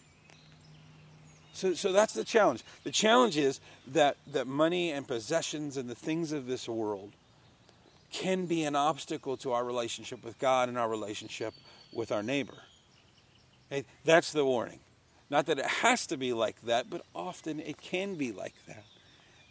So, 1.54 1.74
so 1.74 1.92
that's 1.92 2.14
the 2.14 2.24
challenge. 2.24 2.64
The 2.84 2.92
challenge 2.92 3.38
is 3.38 3.60
that, 3.88 4.18
that 4.32 4.48
money 4.48 4.92
and 4.92 5.08
possessions 5.08 5.78
and 5.78 5.90
the 5.90 5.96
things 5.96 6.32
of 6.32 6.48
this 6.48 6.68
world 6.68 7.12
can 8.12 8.46
be 8.46 8.64
an 8.64 8.76
obstacle 8.76 9.38
to 9.38 9.52
our 9.52 9.64
relationship 9.64 10.24
with 10.24 10.38
God 10.40 10.70
and 10.70 10.78
our 10.78 10.90
relationship 10.90 11.54
with 11.92 12.12
our 12.12 12.24
neighbor. 12.24 12.58
Okay? 13.72 13.86
That's 14.06 14.32
the 14.32 14.46
warning. 14.46 14.80
Not 15.30 15.48
that 15.48 15.60
it 15.60 15.66
has 15.66 16.08
to 16.08 16.18
be 16.18 16.34
like 16.34 16.62
that, 16.62 16.90
but 16.90 17.04
often 17.16 17.60
it 17.60 17.82
can 17.82 18.16
be 18.16 18.32
like 18.32 18.54
that. 18.68 18.84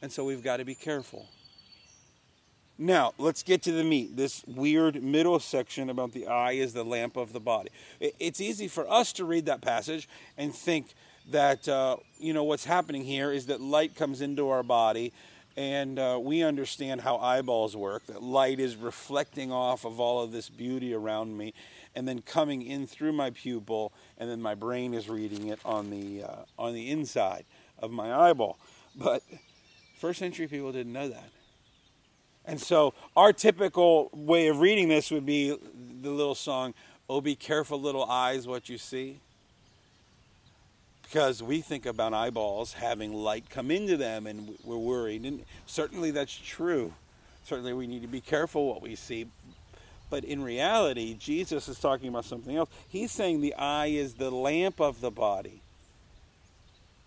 And 0.00 0.10
so 0.10 0.24
we've 0.24 0.42
got 0.42 0.58
to 0.58 0.64
be 0.64 0.74
careful. 0.74 1.26
Now, 2.78 3.12
let's 3.18 3.42
get 3.42 3.62
to 3.62 3.72
the 3.72 3.84
meat. 3.84 4.16
This 4.16 4.42
weird 4.46 5.02
middle 5.02 5.38
section 5.38 5.90
about 5.90 6.12
the 6.12 6.26
eye 6.26 6.52
is 6.52 6.72
the 6.72 6.84
lamp 6.84 7.16
of 7.16 7.32
the 7.32 7.40
body. 7.40 7.70
It's 8.00 8.40
easy 8.40 8.66
for 8.66 8.90
us 8.90 9.12
to 9.14 9.24
read 9.24 9.46
that 9.46 9.60
passage 9.60 10.08
and 10.36 10.54
think, 10.54 10.94
that 11.30 11.68
uh, 11.68 11.96
you 12.18 12.32
know 12.32 12.44
what's 12.44 12.64
happening 12.64 13.04
here 13.04 13.32
is 13.32 13.46
that 13.46 13.60
light 13.60 13.94
comes 13.94 14.20
into 14.20 14.48
our 14.48 14.62
body 14.62 15.12
and 15.56 15.98
uh, 15.98 16.18
we 16.20 16.42
understand 16.42 17.02
how 17.02 17.18
eyeballs 17.18 17.76
work 17.76 18.06
that 18.06 18.22
light 18.22 18.58
is 18.58 18.74
reflecting 18.74 19.52
off 19.52 19.84
of 19.84 20.00
all 20.00 20.22
of 20.22 20.32
this 20.32 20.48
beauty 20.48 20.94
around 20.94 21.36
me 21.36 21.52
and 21.94 22.08
then 22.08 22.22
coming 22.22 22.62
in 22.62 22.86
through 22.86 23.12
my 23.12 23.30
pupil 23.30 23.92
and 24.18 24.30
then 24.30 24.40
my 24.40 24.54
brain 24.54 24.94
is 24.94 25.08
reading 25.08 25.48
it 25.48 25.60
on 25.64 25.90
the 25.90 26.24
uh, 26.24 26.36
on 26.58 26.74
the 26.74 26.90
inside 26.90 27.44
of 27.78 27.90
my 27.90 28.12
eyeball 28.12 28.58
but 28.96 29.22
first 29.98 30.18
century 30.18 30.48
people 30.48 30.72
didn't 30.72 30.92
know 30.92 31.08
that 31.08 31.30
and 32.44 32.60
so 32.60 32.94
our 33.16 33.32
typical 33.32 34.10
way 34.12 34.48
of 34.48 34.60
reading 34.60 34.88
this 34.88 35.10
would 35.10 35.26
be 35.26 35.56
the 36.02 36.10
little 36.10 36.34
song 36.34 36.74
oh 37.08 37.20
be 37.20 37.34
careful 37.34 37.80
little 37.80 38.04
eyes 38.04 38.46
what 38.46 38.68
you 38.68 38.78
see 38.78 39.20
because 41.12 41.42
we 41.42 41.60
think 41.60 41.84
about 41.84 42.14
eyeballs 42.14 42.72
having 42.72 43.12
light 43.12 43.50
come 43.50 43.70
into 43.70 43.98
them 43.98 44.26
and 44.26 44.56
we're 44.64 44.78
worried. 44.78 45.26
And 45.26 45.44
certainly 45.66 46.10
that's 46.10 46.34
true. 46.34 46.94
Certainly 47.44 47.74
we 47.74 47.86
need 47.86 48.00
to 48.00 48.08
be 48.08 48.22
careful 48.22 48.66
what 48.66 48.80
we 48.80 48.94
see. 48.94 49.26
But 50.08 50.24
in 50.24 50.42
reality, 50.42 51.12
Jesus 51.12 51.68
is 51.68 51.78
talking 51.78 52.08
about 52.08 52.24
something 52.24 52.56
else. 52.56 52.70
He's 52.88 53.12
saying 53.12 53.42
the 53.42 53.54
eye 53.56 53.86
is 53.86 54.14
the 54.14 54.30
lamp 54.30 54.80
of 54.80 55.02
the 55.02 55.10
body. 55.10 55.61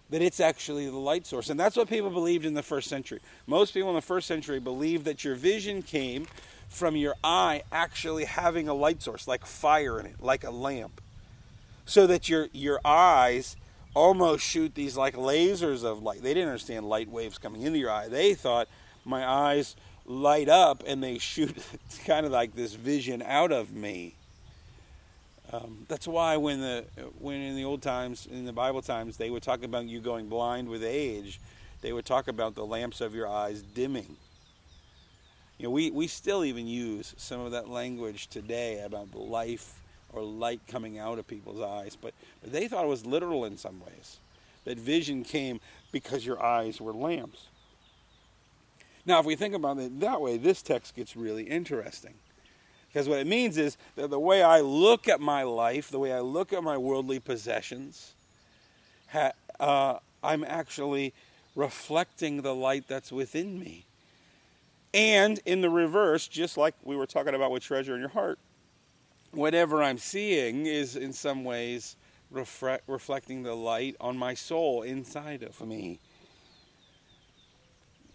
That 0.09 0.21
it's 0.21 0.39
actually 0.39 0.85
the 0.85 0.97
light 0.97 1.25
source. 1.25 1.49
And 1.49 1.59
that's 1.59 1.75
what 1.75 1.89
people 1.89 2.09
believed 2.09 2.45
in 2.45 2.53
the 2.53 2.63
first 2.63 2.89
century. 2.89 3.19
Most 3.47 3.73
people 3.73 3.89
in 3.89 3.95
the 3.95 4.01
first 4.01 4.27
century 4.27 4.59
believed 4.59 5.05
that 5.05 5.23
your 5.23 5.35
vision 5.35 5.81
came 5.81 6.27
from 6.69 6.95
your 6.95 7.15
eye 7.23 7.63
actually 7.71 8.25
having 8.25 8.67
a 8.67 8.73
light 8.73 9.01
source, 9.01 9.27
like 9.27 9.45
fire 9.45 9.99
in 9.99 10.05
it, 10.05 10.15
like 10.21 10.43
a 10.43 10.51
lamp. 10.51 11.01
So 11.85 12.07
that 12.07 12.29
your 12.29 12.47
your 12.51 12.79
eyes 12.83 13.55
almost 13.93 14.43
shoot 14.43 14.75
these 14.75 14.97
like 14.97 15.15
lasers 15.15 15.83
of 15.83 16.01
light. 16.01 16.21
They 16.21 16.33
didn't 16.33 16.49
understand 16.49 16.87
light 16.87 17.09
waves 17.09 17.37
coming 17.37 17.61
into 17.61 17.79
your 17.79 17.91
eye. 17.91 18.07
They 18.07 18.33
thought 18.33 18.67
my 19.05 19.27
eyes 19.27 19.75
light 20.05 20.49
up 20.49 20.83
and 20.85 21.03
they 21.03 21.17
shoot 21.17 21.55
kind 22.05 22.25
of 22.25 22.31
like 22.31 22.55
this 22.55 22.73
vision 22.73 23.23
out 23.23 23.51
of 23.51 23.71
me. 23.71 24.15
Um, 25.51 25.85
that's 25.87 26.07
why 26.07 26.37
when 26.37 26.59
the 26.59 26.85
when 27.19 27.39
in 27.39 27.55
the 27.55 27.65
old 27.65 27.81
times 27.81 28.27
in 28.29 28.45
the 28.45 28.53
Bible 28.53 28.81
times 28.81 29.17
they 29.17 29.29
would 29.29 29.43
talk 29.43 29.63
about 29.63 29.85
you 29.85 29.99
going 29.99 30.27
blind 30.27 30.67
with 30.67 30.83
age, 30.83 31.39
they 31.81 31.93
would 31.93 32.05
talk 32.05 32.27
about 32.27 32.55
the 32.55 32.65
lamps 32.65 32.99
of 33.01 33.13
your 33.13 33.27
eyes 33.27 33.61
dimming. 33.61 34.17
You 35.57 35.65
know, 35.65 35.69
we, 35.69 35.89
we 35.91 36.07
still 36.07 36.43
even 36.43 36.67
use 36.67 37.13
some 37.17 37.39
of 37.39 37.51
that 37.51 37.69
language 37.69 38.27
today 38.27 38.81
about 38.81 39.11
the 39.11 39.19
life 39.19 39.81
or 40.11 40.21
light 40.21 40.61
coming 40.67 40.99
out 40.99 41.17
of 41.17 41.27
people's 41.27 41.61
eyes, 41.61 41.97
but, 41.99 42.13
but 42.41 42.51
they 42.51 42.67
thought 42.67 42.83
it 42.83 42.89
was 42.89 43.05
literal 43.05 43.45
in 43.45 43.57
some 43.57 43.79
ways. 43.79 44.19
That 44.65 44.77
vision 44.77 45.23
came 45.23 45.61
because 45.91 46.25
your 46.25 46.43
eyes 46.43 46.81
were 46.81 46.93
lamps. 46.93 47.47
Now, 49.05 49.19
if 49.19 49.25
we 49.25 49.35
think 49.35 49.53
about 49.53 49.77
it 49.77 49.99
that 49.99 50.19
way, 50.19 50.37
this 50.37 50.61
text 50.61 50.95
gets 50.95 51.15
really 51.15 51.43
interesting. 51.43 52.15
Because 52.95 53.09
what 53.09 53.19
it 53.19 53.27
means 53.27 53.57
is 53.57 53.75
that 53.97 54.09
the 54.09 54.17
way 54.17 54.41
I 54.41 54.61
look 54.61 55.09
at 55.09 55.19
my 55.19 55.43
life, 55.43 55.89
the 55.89 55.99
way 55.99 56.13
I 56.13 56.21
look 56.21 56.53
at 56.53 56.63
my 56.63 56.77
worldly 56.77 57.19
possessions, 57.19 58.13
ha, 59.09 59.33
uh, 59.59 59.99
I'm 60.23 60.45
actually 60.45 61.13
reflecting 61.57 62.41
the 62.41 62.55
light 62.55 62.85
that's 62.87 63.11
within 63.11 63.59
me. 63.59 63.83
And 64.93 65.41
in 65.45 65.59
the 65.59 65.69
reverse, 65.69 66.25
just 66.29 66.55
like 66.55 66.73
we 66.85 66.95
were 66.95 67.05
talking 67.05 67.35
about 67.35 67.51
with 67.51 67.63
treasure 67.63 67.95
in 67.95 67.99
your 67.99 68.07
heart, 68.07 68.39
whatever 69.31 69.83
I'm 69.83 69.97
seeing 69.97 70.65
is 70.65 70.95
in 70.95 71.11
some 71.11 71.43
ways 71.43 71.97
refre- 72.33 72.79
reflecting 72.87 73.43
the 73.43 73.55
light 73.55 73.97
on 73.99 74.17
my 74.17 74.35
soul 74.35 74.83
inside 74.83 75.43
of 75.43 75.59
me. 75.59 75.99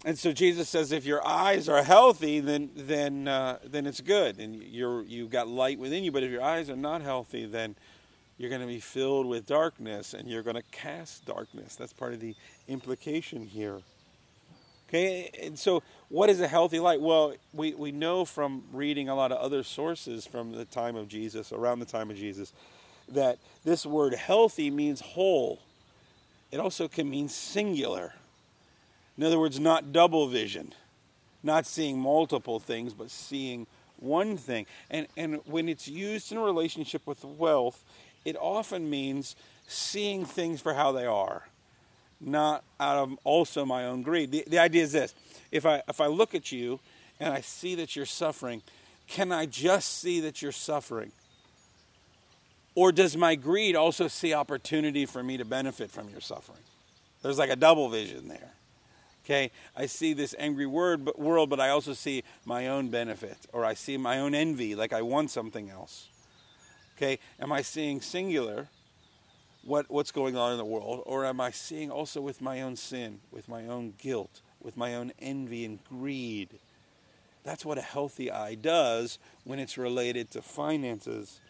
And 0.04 0.18
so 0.18 0.32
Jesus 0.32 0.68
says, 0.68 0.92
if 0.92 1.04
your 1.04 1.26
eyes 1.26 1.68
are 1.68 1.82
healthy, 1.82 2.40
then 2.40 2.70
then 2.74 3.28
uh, 3.28 3.58
then 3.62 3.86
it's 3.86 4.00
good, 4.00 4.38
and 4.38 4.62
you're 4.62 5.02
you've 5.02 5.30
got 5.30 5.46
light 5.46 5.78
within 5.78 6.04
you. 6.04 6.10
But 6.10 6.22
if 6.22 6.30
your 6.30 6.42
eyes 6.42 6.70
are 6.70 6.76
not 6.76 7.02
healthy, 7.02 7.44
then 7.44 7.76
you're 8.38 8.48
going 8.48 8.62
to 8.62 8.66
be 8.66 8.80
filled 8.80 9.26
with 9.26 9.44
darkness, 9.44 10.14
and 10.14 10.26
you're 10.26 10.42
going 10.42 10.56
to 10.56 10.62
cast 10.70 11.26
darkness. 11.26 11.76
That's 11.76 11.92
part 11.92 12.14
of 12.14 12.20
the 12.20 12.34
implication 12.66 13.44
here. 13.44 13.82
Okay, 14.88 15.30
and 15.40 15.58
so 15.58 15.82
what 16.08 16.30
is 16.30 16.40
a 16.40 16.48
healthy 16.48 16.80
light? 16.80 17.00
Well, 17.00 17.34
we, 17.52 17.74
we 17.74 17.92
know 17.92 18.24
from 18.24 18.64
reading 18.72 19.08
a 19.08 19.14
lot 19.14 19.30
of 19.30 19.38
other 19.38 19.62
sources 19.62 20.26
from 20.26 20.50
the 20.52 20.64
time 20.64 20.96
of 20.96 21.06
Jesus, 21.06 21.52
around 21.52 21.78
the 21.78 21.84
time 21.84 22.10
of 22.10 22.16
Jesus, 22.16 22.52
that 23.08 23.38
this 23.64 23.86
word 23.86 24.14
healthy 24.14 24.70
means 24.70 25.00
whole. 25.00 25.60
It 26.50 26.58
also 26.58 26.88
can 26.88 27.08
mean 27.08 27.28
singular. 27.28 28.14
In 29.20 29.26
other 29.26 29.38
words, 29.38 29.60
not 29.60 29.92
double 29.92 30.28
vision, 30.28 30.72
not 31.42 31.66
seeing 31.66 32.00
multiple 32.00 32.58
things, 32.58 32.94
but 32.94 33.10
seeing 33.10 33.66
one 33.98 34.38
thing. 34.38 34.64
And, 34.90 35.08
and 35.14 35.40
when 35.44 35.68
it's 35.68 35.86
used 35.86 36.32
in 36.32 36.38
a 36.38 36.40
relationship 36.40 37.06
with 37.06 37.22
wealth, 37.22 37.84
it 38.24 38.34
often 38.40 38.88
means 38.88 39.36
seeing 39.66 40.24
things 40.24 40.62
for 40.62 40.72
how 40.72 40.92
they 40.92 41.04
are, 41.04 41.42
not 42.18 42.64
out 42.80 42.96
of 42.96 43.18
also 43.22 43.66
my 43.66 43.84
own 43.84 44.00
greed. 44.00 44.32
The, 44.32 44.42
the 44.46 44.58
idea 44.58 44.84
is 44.84 44.92
this 44.92 45.14
if 45.52 45.66
I, 45.66 45.82
if 45.86 46.00
I 46.00 46.06
look 46.06 46.34
at 46.34 46.50
you 46.50 46.80
and 47.20 47.30
I 47.30 47.42
see 47.42 47.74
that 47.74 47.94
you're 47.94 48.06
suffering, 48.06 48.62
can 49.06 49.32
I 49.32 49.44
just 49.44 49.98
see 49.98 50.20
that 50.20 50.40
you're 50.40 50.50
suffering? 50.50 51.12
Or 52.74 52.90
does 52.90 53.18
my 53.18 53.34
greed 53.34 53.76
also 53.76 54.08
see 54.08 54.32
opportunity 54.32 55.04
for 55.04 55.22
me 55.22 55.36
to 55.36 55.44
benefit 55.44 55.90
from 55.90 56.08
your 56.08 56.22
suffering? 56.22 56.62
There's 57.20 57.38
like 57.38 57.50
a 57.50 57.56
double 57.56 57.90
vision 57.90 58.26
there. 58.26 58.52
Okay, 59.24 59.50
I 59.76 59.86
see 59.86 60.12
this 60.12 60.34
angry 60.38 60.66
word, 60.66 61.04
but, 61.04 61.18
world, 61.18 61.50
but 61.50 61.60
I 61.60 61.68
also 61.68 61.92
see 61.92 62.24
my 62.44 62.68
own 62.68 62.88
benefit, 62.88 63.36
or 63.52 63.64
I 63.64 63.74
see 63.74 63.96
my 63.96 64.18
own 64.18 64.34
envy, 64.34 64.74
like 64.74 64.92
I 64.92 65.02
want 65.02 65.30
something 65.30 65.70
else. 65.70 66.08
Okay, 66.96 67.18
am 67.38 67.52
I 67.52 67.62
seeing 67.62 68.00
singular 68.00 68.68
what, 69.62 69.90
what's 69.90 70.10
going 70.10 70.36
on 70.36 70.52
in 70.52 70.58
the 70.58 70.64
world, 70.64 71.02
or 71.06 71.24
am 71.26 71.40
I 71.40 71.50
seeing 71.50 71.90
also 71.90 72.20
with 72.20 72.40
my 72.40 72.62
own 72.62 72.76
sin, 72.76 73.20
with 73.30 73.48
my 73.48 73.66
own 73.66 73.94
guilt, 73.98 74.40
with 74.62 74.76
my 74.76 74.94
own 74.94 75.12
envy 75.20 75.64
and 75.64 75.84
greed? 75.84 76.48
That's 77.44 77.64
what 77.64 77.78
a 77.78 77.82
healthy 77.82 78.30
eye 78.30 78.54
does 78.54 79.18
when 79.44 79.58
it's 79.58 79.78
related 79.78 80.30
to 80.32 80.42
finances 80.42 81.40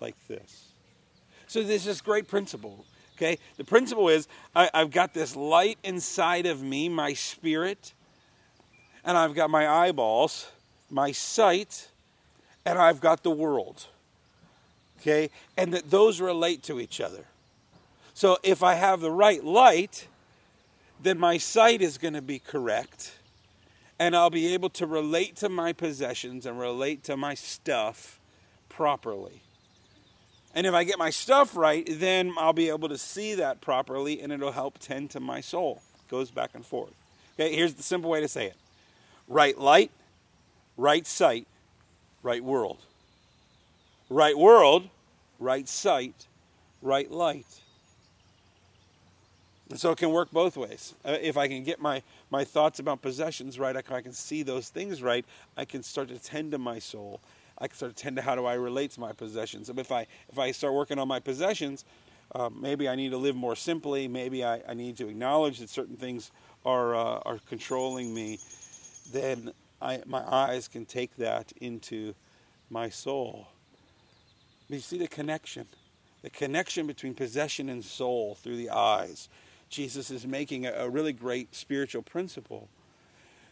like 0.00 0.16
this. 0.28 0.72
So 1.46 1.62
there's 1.62 1.84
this 1.84 2.00
great 2.00 2.28
principle 2.28 2.84
Okay? 3.16 3.38
The 3.56 3.64
principle 3.64 4.08
is 4.08 4.28
I, 4.54 4.70
have 4.74 4.90
got 4.90 5.14
this 5.14 5.34
light 5.34 5.78
inside 5.82 6.46
of 6.46 6.62
me, 6.62 6.88
my 6.88 7.14
spirit, 7.14 7.92
and 9.04 9.16
I've 9.16 9.34
got 9.34 9.50
my 9.50 9.68
eyeballs, 9.68 10.50
my 10.90 11.12
sight, 11.12 11.88
and 12.64 12.78
I've 12.78 13.00
got 13.00 13.22
the 13.22 13.30
world. 13.30 13.86
Okay? 15.00 15.30
And 15.56 15.72
that 15.72 15.90
those 15.90 16.20
relate 16.20 16.62
to 16.64 16.80
each 16.80 17.00
other. 17.00 17.24
So 18.14 18.38
if 18.42 18.62
I 18.62 18.74
have 18.74 19.00
the 19.00 19.10
right 19.10 19.42
light, 19.42 20.08
then 21.02 21.18
my 21.18 21.38
sight 21.38 21.82
is 21.82 21.98
going 21.98 22.14
to 22.14 22.22
be 22.22 22.38
correct. 22.38 23.12
And 23.98 24.14
I'll 24.14 24.30
be 24.30 24.52
able 24.52 24.70
to 24.70 24.86
relate 24.86 25.36
to 25.36 25.48
my 25.48 25.72
possessions 25.72 26.44
and 26.44 26.58
relate 26.58 27.02
to 27.04 27.16
my 27.16 27.34
stuff 27.34 28.20
properly. 28.68 29.42
And 30.56 30.66
if 30.66 30.72
I 30.72 30.84
get 30.84 30.98
my 30.98 31.10
stuff 31.10 31.54
right, 31.54 31.86
then 31.86 32.32
I'll 32.38 32.54
be 32.54 32.70
able 32.70 32.88
to 32.88 32.96
see 32.96 33.34
that 33.34 33.60
properly 33.60 34.22
and 34.22 34.32
it'll 34.32 34.52
help 34.52 34.78
tend 34.78 35.10
to 35.10 35.20
my 35.20 35.42
soul. 35.42 35.82
It 35.98 36.10
goes 36.10 36.30
back 36.30 36.52
and 36.54 36.64
forth. 36.64 36.94
Okay, 37.34 37.54
here's 37.54 37.74
the 37.74 37.82
simple 37.82 38.10
way 38.10 38.22
to 38.22 38.28
say 38.28 38.46
it 38.46 38.56
right 39.28 39.58
light, 39.58 39.90
right 40.78 41.06
sight, 41.06 41.46
right 42.22 42.42
world. 42.42 42.78
Right 44.08 44.38
world, 44.38 44.88
right 45.38 45.68
sight, 45.68 46.26
right 46.80 47.10
light. 47.10 47.60
And 49.68 49.78
so 49.78 49.90
it 49.90 49.98
can 49.98 50.10
work 50.10 50.30
both 50.30 50.56
ways. 50.56 50.94
Uh, 51.04 51.18
if 51.20 51.36
I 51.36 51.48
can 51.48 51.64
get 51.64 51.80
my, 51.80 52.02
my 52.30 52.44
thoughts 52.44 52.78
about 52.78 53.02
possessions 53.02 53.58
right, 53.58 53.76
I 53.76 53.82
can 53.82 54.12
see 54.12 54.42
those 54.42 54.70
things 54.70 55.02
right, 55.02 55.26
I 55.54 55.66
can 55.66 55.82
start 55.82 56.08
to 56.08 56.18
tend 56.18 56.52
to 56.52 56.58
my 56.58 56.78
soul 56.78 57.20
I 57.58 57.68
can 57.68 57.76
sort 57.76 57.90
of 57.90 57.96
tend 57.96 58.16
to 58.16 58.22
how 58.22 58.34
do 58.34 58.44
I 58.44 58.54
relate 58.54 58.90
to 58.92 59.00
my 59.00 59.12
possessions. 59.12 59.68
If 59.68 59.92
I 59.92 60.06
if 60.28 60.38
I 60.38 60.52
start 60.52 60.74
working 60.74 60.98
on 60.98 61.08
my 61.08 61.20
possessions, 61.20 61.84
um, 62.34 62.58
maybe 62.60 62.88
I 62.88 62.94
need 62.94 63.10
to 63.10 63.16
live 63.16 63.36
more 63.36 63.56
simply. 63.56 64.08
Maybe 64.08 64.44
I, 64.44 64.60
I 64.68 64.74
need 64.74 64.96
to 64.98 65.08
acknowledge 65.08 65.58
that 65.60 65.70
certain 65.70 65.96
things 65.96 66.30
are 66.64 66.94
uh, 66.94 67.20
are 67.24 67.38
controlling 67.48 68.14
me. 68.14 68.38
Then 69.12 69.52
I, 69.80 70.02
my 70.06 70.22
eyes 70.26 70.68
can 70.68 70.84
take 70.84 71.16
that 71.16 71.52
into 71.60 72.14
my 72.70 72.88
soul. 72.88 73.48
You 74.68 74.80
see 74.80 74.98
the 74.98 75.06
connection, 75.06 75.66
the 76.22 76.30
connection 76.30 76.86
between 76.86 77.14
possession 77.14 77.68
and 77.68 77.84
soul 77.84 78.34
through 78.34 78.56
the 78.56 78.70
eyes. 78.70 79.28
Jesus 79.68 80.10
is 80.10 80.26
making 80.26 80.66
a, 80.66 80.72
a 80.72 80.88
really 80.88 81.12
great 81.12 81.54
spiritual 81.54 82.02
principle. 82.02 82.68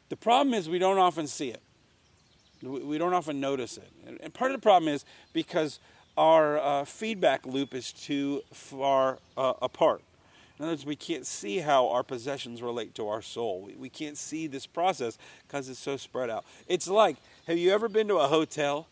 The 0.08 0.16
problem 0.16 0.54
is 0.54 0.68
we 0.68 0.78
don't 0.78 0.99
often 0.99 1.26
see 1.26 1.50
it. 1.50 1.62
We 2.62 2.99
don't 2.99 3.12
often 3.12 3.40
notice 3.40 3.76
it. 3.76 3.90
And 4.23 4.32
part 4.32 4.50
of 4.50 4.58
the 4.58 4.62
problem 4.62 4.92
is 4.92 5.04
because 5.32 5.80
our 6.16 6.58
uh, 6.58 6.84
feedback 6.84 7.44
loop 7.46 7.75
is 7.75 7.92
too 7.92 8.42
far 8.52 9.18
uh, 9.37 9.54
apart. 9.61 10.02
In 10.58 10.64
other 10.64 10.73
words, 10.73 10.87
we 10.87 10.94
can't 10.94 11.26
see 11.26 11.58
how 11.58 11.88
our 11.88 12.04
possessions 12.04 12.62
relate 12.62 12.94
to 12.94 13.08
our 13.08 13.23
soul. 13.23 13.62
We, 13.66 13.75
we 13.75 13.88
can't 13.88 14.16
see 14.16 14.46
this 14.46 14.66
process 14.66 15.18
because 15.46 15.68
it's 15.68 15.80
so 15.80 15.96
spread 15.96 16.30
out. 16.30 16.44
It's 16.68 16.87
like 16.87 17.16
have 17.46 17.58
you 17.58 17.73
ever 17.73 17.88
been 17.88 18.08
to 18.08 18.16
a 18.16 18.28
hotel 18.28 18.87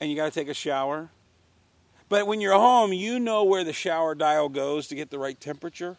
and 0.00 0.10
you 0.10 0.16
got 0.16 0.26
to 0.26 0.30
take 0.30 0.48
a 0.48 0.54
shower? 0.54 1.10
But 2.08 2.26
when 2.26 2.40
you're 2.40 2.54
home, 2.54 2.92
you 2.92 3.20
know 3.20 3.44
where 3.44 3.64
the 3.64 3.72
shower 3.72 4.14
dial 4.14 4.48
goes 4.48 4.88
to 4.88 4.94
get 4.94 5.10
the 5.10 5.18
right 5.18 5.38
temperature. 5.40 5.96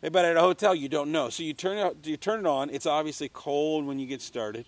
But 0.00 0.24
at 0.24 0.36
a 0.36 0.40
hotel, 0.40 0.74
you 0.74 0.88
don't 0.88 1.10
know. 1.10 1.28
So 1.28 1.42
you 1.42 1.52
turn 1.52 1.78
it, 1.78 2.06
you 2.06 2.16
turn 2.16 2.40
it 2.40 2.46
on. 2.46 2.70
It's 2.70 2.86
obviously 2.86 3.28
cold 3.28 3.86
when 3.86 3.98
you 3.98 4.06
get 4.06 4.20
started 4.20 4.66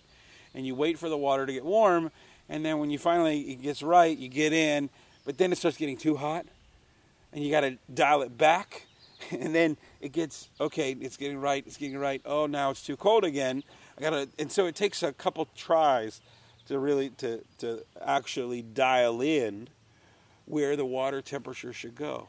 and 0.53 0.65
you 0.65 0.75
wait 0.75 0.97
for 0.97 1.09
the 1.09 1.17
water 1.17 1.45
to 1.45 1.53
get 1.53 1.65
warm, 1.65 2.11
and 2.49 2.65
then 2.65 2.79
when 2.79 2.89
you 2.89 2.97
finally 2.97 3.41
it 3.51 3.61
gets 3.61 3.81
right, 3.81 4.17
you 4.17 4.27
get 4.27 4.53
in, 4.53 4.89
but 5.25 5.37
then 5.37 5.51
it 5.51 5.57
starts 5.57 5.77
getting 5.77 5.97
too 5.97 6.17
hot, 6.17 6.45
and 7.31 7.43
you 7.43 7.51
got 7.51 7.61
to 7.61 7.77
dial 7.93 8.21
it 8.21 8.37
back, 8.37 8.85
and 9.31 9.55
then 9.55 9.77
it 10.01 10.11
gets 10.11 10.49
okay, 10.59 10.95
it's 10.99 11.17
getting 11.17 11.39
right, 11.39 11.63
it's 11.65 11.77
getting 11.77 11.97
right. 11.97 12.21
Oh, 12.25 12.45
now 12.45 12.71
it's 12.71 12.83
too 12.83 12.97
cold 12.97 13.23
again. 13.23 13.63
I 13.97 14.01
gotta, 14.01 14.29
and 14.39 14.51
so 14.51 14.65
it 14.65 14.75
takes 14.75 15.03
a 15.03 15.11
couple 15.11 15.47
tries 15.55 16.21
to 16.67 16.79
really 16.79 17.09
to 17.17 17.41
to 17.59 17.83
actually 18.03 18.61
dial 18.61 19.21
in 19.21 19.67
where 20.45 20.75
the 20.75 20.85
water 20.85 21.21
temperature 21.21 21.73
should 21.73 21.95
go. 21.95 22.27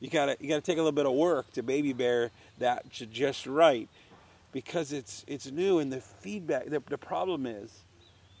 You 0.00 0.10
gotta 0.10 0.36
you 0.40 0.48
gotta 0.48 0.60
take 0.60 0.76
a 0.76 0.80
little 0.80 0.92
bit 0.92 1.06
of 1.06 1.12
work 1.12 1.52
to 1.52 1.62
baby 1.62 1.92
bear 1.92 2.30
that 2.58 2.92
to 2.94 3.06
just 3.06 3.46
right 3.46 3.88
because 4.54 4.92
it's 4.92 5.24
it's 5.26 5.50
new 5.50 5.80
and 5.80 5.92
the 5.92 6.00
feedback 6.00 6.66
the, 6.66 6.80
the 6.88 6.96
problem 6.96 7.44
is 7.44 7.80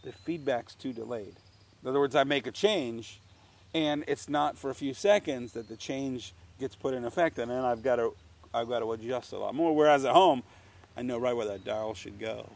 the 0.04 0.12
feedback's 0.12 0.74
too 0.74 0.92
delayed. 0.92 1.34
In 1.82 1.88
other 1.88 1.98
words, 1.98 2.14
I 2.14 2.24
make 2.24 2.46
a 2.46 2.52
change 2.52 3.20
and 3.74 4.04
it's 4.06 4.28
not 4.28 4.56
for 4.56 4.70
a 4.70 4.74
few 4.74 4.94
seconds 4.94 5.52
that 5.52 5.68
the 5.68 5.76
change 5.76 6.32
gets 6.60 6.76
put 6.76 6.94
in 6.94 7.04
effect 7.04 7.38
and 7.38 7.50
then 7.50 7.64
I've 7.64 7.82
got 7.82 7.96
to 7.96 8.14
I've 8.54 8.68
got 8.68 8.78
to 8.78 8.92
adjust 8.92 9.32
a 9.32 9.38
lot 9.38 9.54
more. 9.56 9.74
Whereas 9.74 10.04
at 10.04 10.12
home, 10.12 10.44
I 10.96 11.02
know 11.02 11.18
right 11.18 11.36
where 11.36 11.48
that 11.48 11.64
dial 11.64 11.94
should 11.94 12.20
go. 12.20 12.48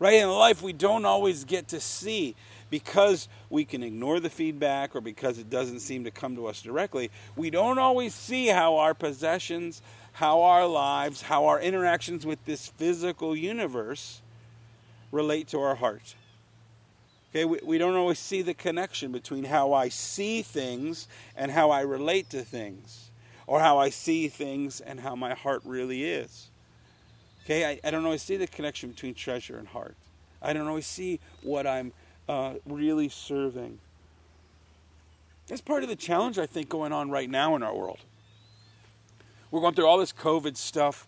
Right 0.00 0.14
in 0.14 0.28
life, 0.28 0.60
we 0.60 0.72
don't 0.72 1.04
always 1.04 1.44
get 1.44 1.68
to 1.68 1.80
see 1.80 2.34
because 2.70 3.28
we 3.50 3.64
can 3.64 3.82
ignore 3.82 4.20
the 4.20 4.30
feedback 4.30 4.94
or 4.94 5.00
because 5.00 5.38
it 5.38 5.50
doesn't 5.50 5.80
seem 5.80 6.04
to 6.04 6.10
come 6.10 6.36
to 6.36 6.46
us 6.46 6.62
directly. 6.62 7.10
We 7.36 7.50
don't 7.50 7.78
always 7.78 8.14
see 8.14 8.46
how 8.46 8.76
our 8.76 8.94
possessions, 8.94 9.82
how 10.18 10.42
our 10.42 10.66
lives, 10.66 11.22
how 11.22 11.46
our 11.46 11.60
interactions 11.60 12.26
with 12.26 12.44
this 12.44 12.66
physical 12.66 13.36
universe 13.36 14.20
relate 15.12 15.46
to 15.46 15.60
our 15.60 15.76
heart. 15.76 16.16
Okay, 17.30 17.44
we, 17.44 17.60
we 17.62 17.78
don't 17.78 17.94
always 17.94 18.18
see 18.18 18.42
the 18.42 18.52
connection 18.52 19.12
between 19.12 19.44
how 19.44 19.72
I 19.72 19.88
see 19.88 20.42
things 20.42 21.06
and 21.36 21.52
how 21.52 21.70
I 21.70 21.82
relate 21.82 22.30
to 22.30 22.42
things, 22.42 23.10
or 23.46 23.60
how 23.60 23.78
I 23.78 23.90
see 23.90 24.26
things 24.26 24.80
and 24.80 24.98
how 24.98 25.14
my 25.14 25.34
heart 25.34 25.62
really 25.64 26.02
is. 26.02 26.48
Okay, 27.44 27.64
I, 27.64 27.80
I 27.84 27.92
don't 27.92 28.04
always 28.04 28.22
see 28.22 28.36
the 28.36 28.48
connection 28.48 28.90
between 28.90 29.14
treasure 29.14 29.56
and 29.56 29.68
heart. 29.68 29.94
I 30.42 30.52
don't 30.52 30.66
always 30.66 30.88
see 30.88 31.20
what 31.42 31.64
I'm 31.64 31.92
uh, 32.28 32.54
really 32.66 33.08
serving. 33.08 33.78
That's 35.46 35.60
part 35.60 35.84
of 35.84 35.88
the 35.88 35.96
challenge 35.96 36.40
I 36.40 36.46
think 36.46 36.68
going 36.68 36.92
on 36.92 37.08
right 37.08 37.30
now 37.30 37.54
in 37.54 37.62
our 37.62 37.72
world. 37.72 38.00
We're 39.50 39.60
going 39.60 39.74
through 39.74 39.86
all 39.86 39.96
this 39.96 40.12
COVID 40.12 40.58
stuff, 40.58 41.06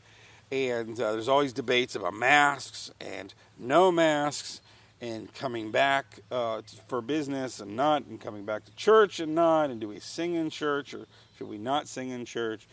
and 0.51 0.99
uh, 0.99 1.13
there's 1.13 1.29
always 1.29 1.53
debates 1.53 1.95
about 1.95 2.15
masks 2.15 2.91
and 2.99 3.35
no 3.59 3.93
masks, 3.93 4.63
and 5.03 5.33
coming 5.35 5.71
back 5.71 6.21
uh, 6.31 6.63
for 6.89 7.03
business 7.03 7.61
and 7.61 7.77
not, 7.77 8.07
and 8.07 8.19
coming 8.19 8.47
back 8.47 8.65
to 8.65 8.75
church 8.77 9.21
and 9.21 9.35
not, 9.35 9.69
and 9.69 9.79
do 9.79 9.89
we 9.89 10.01
sing 10.01 10.37
in 10.37 10.49
church 10.49 10.95
or 10.95 11.07
should 11.37 11.49
we 11.49 11.59
not 11.59 11.87
sing 11.87 12.09
in 12.09 12.25
church? 12.25 12.67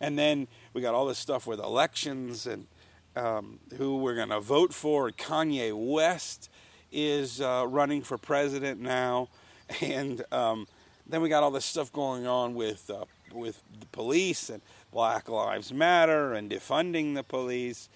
And 0.00 0.18
then 0.18 0.48
we 0.72 0.80
got 0.80 0.94
all 0.94 1.04
this 1.04 1.18
stuff 1.18 1.46
with 1.46 1.58
elections 1.58 2.46
and 2.46 2.66
um, 3.14 3.58
who 3.76 3.98
we're 3.98 4.14
going 4.14 4.30
to 4.30 4.40
vote 4.40 4.72
for. 4.72 5.10
Kanye 5.10 5.74
West 5.74 6.48
is 6.90 7.42
uh, 7.42 7.66
running 7.68 8.00
for 8.00 8.16
president 8.16 8.80
now, 8.80 9.28
and 9.82 10.24
um, 10.32 10.66
then 11.06 11.20
we 11.20 11.28
got 11.28 11.42
all 11.42 11.50
this 11.50 11.66
stuff 11.66 11.92
going 11.92 12.26
on 12.26 12.54
with 12.54 12.88
uh, 12.88 13.04
with 13.32 13.62
the 13.78 13.86
police 13.86 14.50
and 14.50 14.62
Black 14.92 15.28
Lives 15.28 15.72
Matter 15.72 16.32
and 16.34 16.50
defunding 16.50 17.14
the 17.14 17.22
police. 17.22 17.88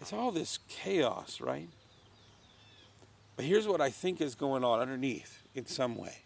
It's 0.00 0.12
all 0.12 0.30
this 0.30 0.58
chaos, 0.68 1.40
right? 1.40 1.68
But 3.36 3.44
here's 3.44 3.66
what 3.66 3.80
I 3.80 3.90
think 3.90 4.20
is 4.20 4.34
going 4.34 4.64
on 4.64 4.80
underneath 4.80 5.42
in 5.54 5.66
some 5.66 5.96
way 5.96 6.18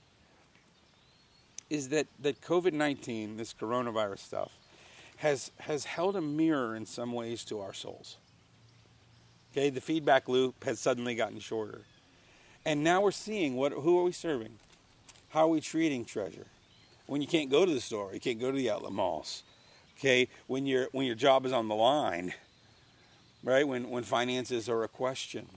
is 1.70 1.90
that, 1.90 2.06
that 2.20 2.40
COVID 2.40 2.72
19, 2.72 3.36
this 3.36 3.52
coronavirus 3.52 4.20
stuff, 4.20 4.52
has 5.18 5.50
has 5.60 5.84
held 5.84 6.16
a 6.16 6.20
mirror 6.20 6.76
in 6.76 6.86
some 6.86 7.12
ways 7.12 7.44
to 7.44 7.60
our 7.60 7.72
souls. 7.72 8.16
Okay, 9.52 9.70
the 9.70 9.80
feedback 9.80 10.28
loop 10.28 10.64
has 10.64 10.78
suddenly 10.78 11.14
gotten 11.14 11.40
shorter. 11.40 11.82
And 12.64 12.84
now 12.84 13.00
we're 13.00 13.10
seeing 13.10 13.56
what 13.56 13.72
who 13.72 13.98
are 13.98 14.04
we 14.04 14.12
serving? 14.12 14.58
How 15.30 15.44
are 15.46 15.48
we 15.48 15.60
treating 15.60 16.04
treasure? 16.04 16.46
When 17.08 17.20
you 17.20 17.26
can't 17.26 17.50
go 17.50 17.66
to 17.66 17.72
the 17.72 17.80
store, 17.80 18.10
you 18.14 18.20
can't 18.20 18.38
go 18.38 18.52
to 18.52 18.56
the 18.56 18.70
outlet 18.70 18.92
malls. 18.92 19.42
Okay, 19.98 20.28
when 20.46 20.64
your 20.64 20.86
when 20.92 21.06
your 21.06 21.16
job 21.16 21.44
is 21.44 21.52
on 21.52 21.66
the 21.66 21.74
line, 21.74 22.32
right? 23.42 23.66
When 23.66 23.90
when 23.90 24.04
finances 24.04 24.68
are 24.68 24.84
a 24.84 24.88
question, 24.88 25.48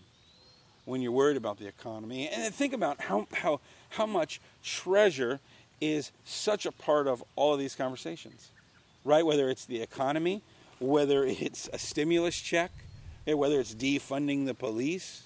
when 0.86 1.02
you're 1.02 1.12
worried 1.12 1.38
about 1.38 1.60
the 1.60 1.68
economy, 1.68 2.28
and 2.28 2.52
think 2.52 2.74
about 2.74 3.02
how 3.02 3.28
how 3.34 3.60
how 3.90 4.08
much 4.08 4.42
treasure 4.64 5.40
is 5.80 6.12
such 6.26 6.66
a 6.66 6.72
part 6.72 7.08
of 7.08 7.24
all 7.36 7.54
of 7.54 7.60
these 7.60 7.76
conversations 7.76 8.50
right? 9.04 9.26
Whether 9.26 9.50
it's 9.50 9.66
the 9.66 9.82
economy, 9.82 10.42
whether 10.80 11.26
it's 11.26 11.70
a 11.74 11.80
stimulus 11.80 12.40
check, 12.40 12.72
whether 13.26 13.60
it's 13.60 13.76
defunding 13.76 14.46
the 14.46 14.54
police. 14.54 15.24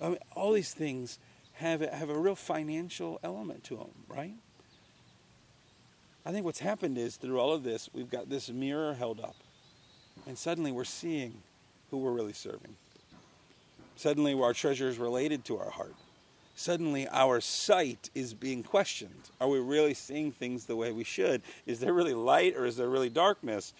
I 0.00 0.08
mean, 0.10 0.18
all 0.34 0.52
these 0.52 0.74
things 0.74 1.18
have, 1.54 1.80
have 1.80 2.10
a 2.10 2.18
real 2.18 2.34
financial 2.34 3.18
element 3.22 3.64
to 3.64 3.76
them, 3.76 3.90
right? 4.08 4.34
I 6.28 6.32
think 6.32 6.44
what's 6.44 6.60
happened 6.60 6.96
is 6.96 7.16
through 7.16 7.40
all 7.40 7.52
of 7.52 7.64
this, 7.64 7.90
we've 7.92 8.10
got 8.10 8.28
this 8.28 8.48
mirror 8.50 8.94
held 8.94 9.18
up. 9.18 9.34
And 10.28 10.38
suddenly 10.38 10.70
we're 10.70 10.84
seeing 10.84 11.42
who 11.90 11.96
we're 11.96 12.12
really 12.12 12.34
serving. 12.34 12.76
Suddenly 13.96 14.34
our 14.40 14.52
treasure 14.52 14.88
is 14.88 14.98
related 14.98 15.44
to 15.46 15.58
our 15.58 15.70
heart 15.70 15.94
suddenly 16.58 17.06
our 17.10 17.40
sight 17.40 18.10
is 18.16 18.34
being 18.34 18.64
questioned. 18.64 19.30
Are 19.40 19.48
we 19.48 19.60
really 19.60 19.94
seeing 19.94 20.32
things 20.32 20.64
the 20.64 20.74
way 20.74 20.90
we 20.90 21.04
should? 21.04 21.40
Is 21.66 21.78
there 21.78 21.92
really 21.92 22.14
light 22.14 22.56
or 22.56 22.66
is 22.66 22.76
there 22.76 22.88
really 22.88 23.08
darkness? 23.08 23.72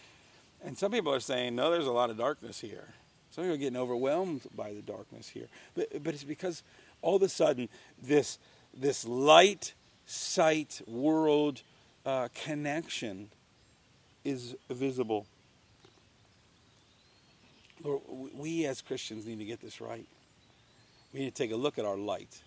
And 0.65 0.79
some 0.79 0.93
people 0.93 1.13
are 1.13 1.21
saying, 1.21 1.57
no, 1.57 1.73
there's 1.73 1.89
a 1.89 1.93
lot 1.93 2.09
of 2.09 2.17
darkness 2.17 2.61
here. 2.61 2.87
Some 3.33 3.45
people 3.45 3.57
are 3.57 3.59
getting 3.59 3.77
overwhelmed 3.77 4.43
by 4.55 4.73
the 4.73 4.81
darkness 4.81 5.29
here. 5.29 5.49
But, 5.75 6.05
but 6.05 6.15
it's 6.15 6.23
because 6.23 6.63
all 7.03 7.17
of 7.17 7.23
a 7.23 7.29
sudden 7.29 7.69
this, 8.01 8.39
this 8.73 9.05
light, 9.05 9.75
sight, 10.07 10.81
world 10.87 11.63
uh, 12.05 12.29
connection 12.35 13.29
is 14.25 14.57
visible. 14.71 15.27
Lord, 17.83 18.03
we 18.35 18.67
as 18.67 18.83
Christians 18.83 19.27
need 19.27 19.39
to 19.39 19.45
get 19.45 19.61
this 19.61 19.81
right. 19.81 20.07
We 21.13 21.21
need 21.21 21.35
to 21.35 21.43
take 21.43 21.53
a 21.53 21.57
look 21.57 21.79
at 21.79 21.85
our 21.85 21.97
light 21.97 22.43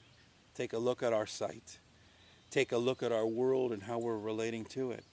Take 0.56 0.74
a 0.74 0.78
look 0.78 1.02
at 1.02 1.14
our 1.14 1.26
sight. 1.26 1.80
Take 2.50 2.72
a 2.72 2.78
look 2.78 3.02
at 3.02 3.12
our 3.12 3.26
world 3.26 3.72
and 3.72 3.84
how 3.84 4.00
we're 4.00 4.18
relating 4.18 4.66
to 4.66 4.92
it. 4.92 5.04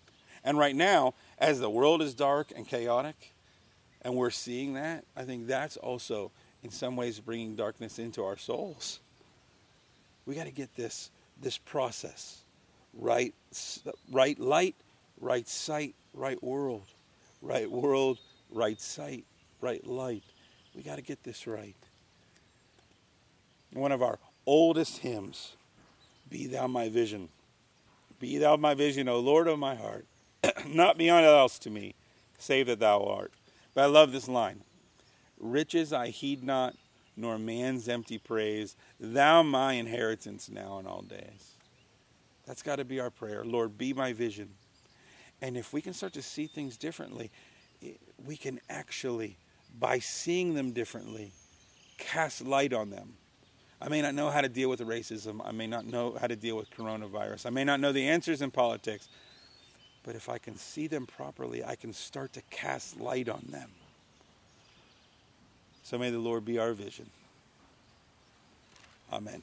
And 0.44 0.58
right 0.58 0.74
now, 0.74 1.14
as 1.38 1.60
the 1.60 1.70
world 1.70 2.02
is 2.02 2.14
dark 2.14 2.52
and 2.54 2.66
chaotic, 2.66 3.32
and 4.02 4.14
we're 4.14 4.30
seeing 4.30 4.74
that, 4.74 5.04
I 5.16 5.22
think 5.22 5.46
that's 5.46 5.76
also, 5.76 6.30
in 6.62 6.70
some 6.70 6.96
ways, 6.96 7.20
bringing 7.20 7.56
darkness 7.56 7.98
into 7.98 8.24
our 8.24 8.36
souls. 8.36 9.00
We 10.26 10.34
got 10.34 10.44
to 10.44 10.52
get 10.52 10.74
this 10.76 11.10
this 11.40 11.56
process 11.56 12.42
right, 12.98 13.34
right 14.10 14.38
light, 14.38 14.74
right 15.20 15.48
sight, 15.48 15.94
right 16.12 16.42
world, 16.42 16.84
right 17.40 17.70
world, 17.70 18.18
right 18.50 18.80
sight, 18.80 19.24
right 19.60 19.86
light. 19.86 20.24
We 20.74 20.82
got 20.82 20.96
to 20.96 21.02
get 21.02 21.22
this 21.22 21.46
right. 21.46 21.76
One 23.72 23.92
of 23.92 24.02
our 24.02 24.18
oldest 24.46 24.98
hymns 24.98 25.52
Be 26.30 26.46
thou 26.46 26.66
my 26.66 26.88
vision. 26.88 27.28
Be 28.20 28.38
thou 28.38 28.56
my 28.56 28.74
vision, 28.74 29.08
O 29.08 29.20
Lord 29.20 29.46
of 29.46 29.58
my 29.58 29.76
heart. 29.76 30.06
Not 30.66 30.98
beyond 30.98 31.24
else 31.24 31.58
to 31.60 31.70
me, 31.70 31.94
save 32.38 32.66
that 32.66 32.80
thou 32.80 33.02
art. 33.04 33.32
But 33.74 33.82
I 33.84 33.86
love 33.86 34.12
this 34.12 34.28
line 34.28 34.62
Riches 35.38 35.92
I 35.92 36.08
heed 36.08 36.42
not, 36.42 36.74
nor 37.16 37.38
man's 37.38 37.88
empty 37.88 38.18
praise. 38.18 38.76
Thou 38.98 39.42
my 39.42 39.74
inheritance 39.74 40.48
now 40.48 40.78
and 40.78 40.88
all 40.88 41.02
days. 41.02 41.57
That's 42.48 42.62
got 42.62 42.76
to 42.76 42.84
be 42.84 42.98
our 42.98 43.10
prayer. 43.10 43.44
Lord, 43.44 43.78
be 43.78 43.92
my 43.92 44.12
vision. 44.12 44.48
And 45.40 45.56
if 45.56 45.72
we 45.72 45.80
can 45.80 45.92
start 45.92 46.14
to 46.14 46.22
see 46.22 46.48
things 46.48 46.76
differently, 46.76 47.30
eh, 47.84 47.92
we 48.26 48.36
can 48.36 48.58
actually, 48.68 49.36
by 49.78 50.00
seeing 50.00 50.54
them 50.54 50.72
differently, 50.72 51.30
cast 51.98 52.44
light 52.44 52.72
on 52.72 52.90
them 52.90 53.14
I 53.80 53.88
may 53.88 54.02
not 54.02 54.14
know 54.14 54.30
how 54.30 54.40
to 54.40 54.48
deal 54.48 54.68
with 54.68 54.80
racism. 54.80 55.40
I 55.44 55.52
may 55.52 55.66
not 55.66 55.86
know 55.86 56.16
how 56.20 56.26
to 56.26 56.34
deal 56.34 56.56
with 56.56 56.70
coronavirus. 56.70 57.46
I 57.46 57.50
may 57.50 57.64
not 57.64 57.78
know 57.78 57.92
the 57.92 58.08
answers 58.08 58.42
in 58.42 58.50
politics. 58.50 59.08
But 60.02 60.16
if 60.16 60.28
I 60.28 60.38
can 60.38 60.56
see 60.56 60.86
them 60.86 61.06
properly, 61.06 61.64
I 61.64 61.76
can 61.76 61.92
start 61.92 62.32
to 62.32 62.42
cast 62.50 62.98
light 62.98 63.28
on 63.28 63.44
them. 63.50 63.70
So 65.84 65.98
may 65.98 66.10
the 66.10 66.18
Lord 66.18 66.44
be 66.44 66.58
our 66.58 66.72
vision. 66.72 67.08
Amen. 69.12 69.42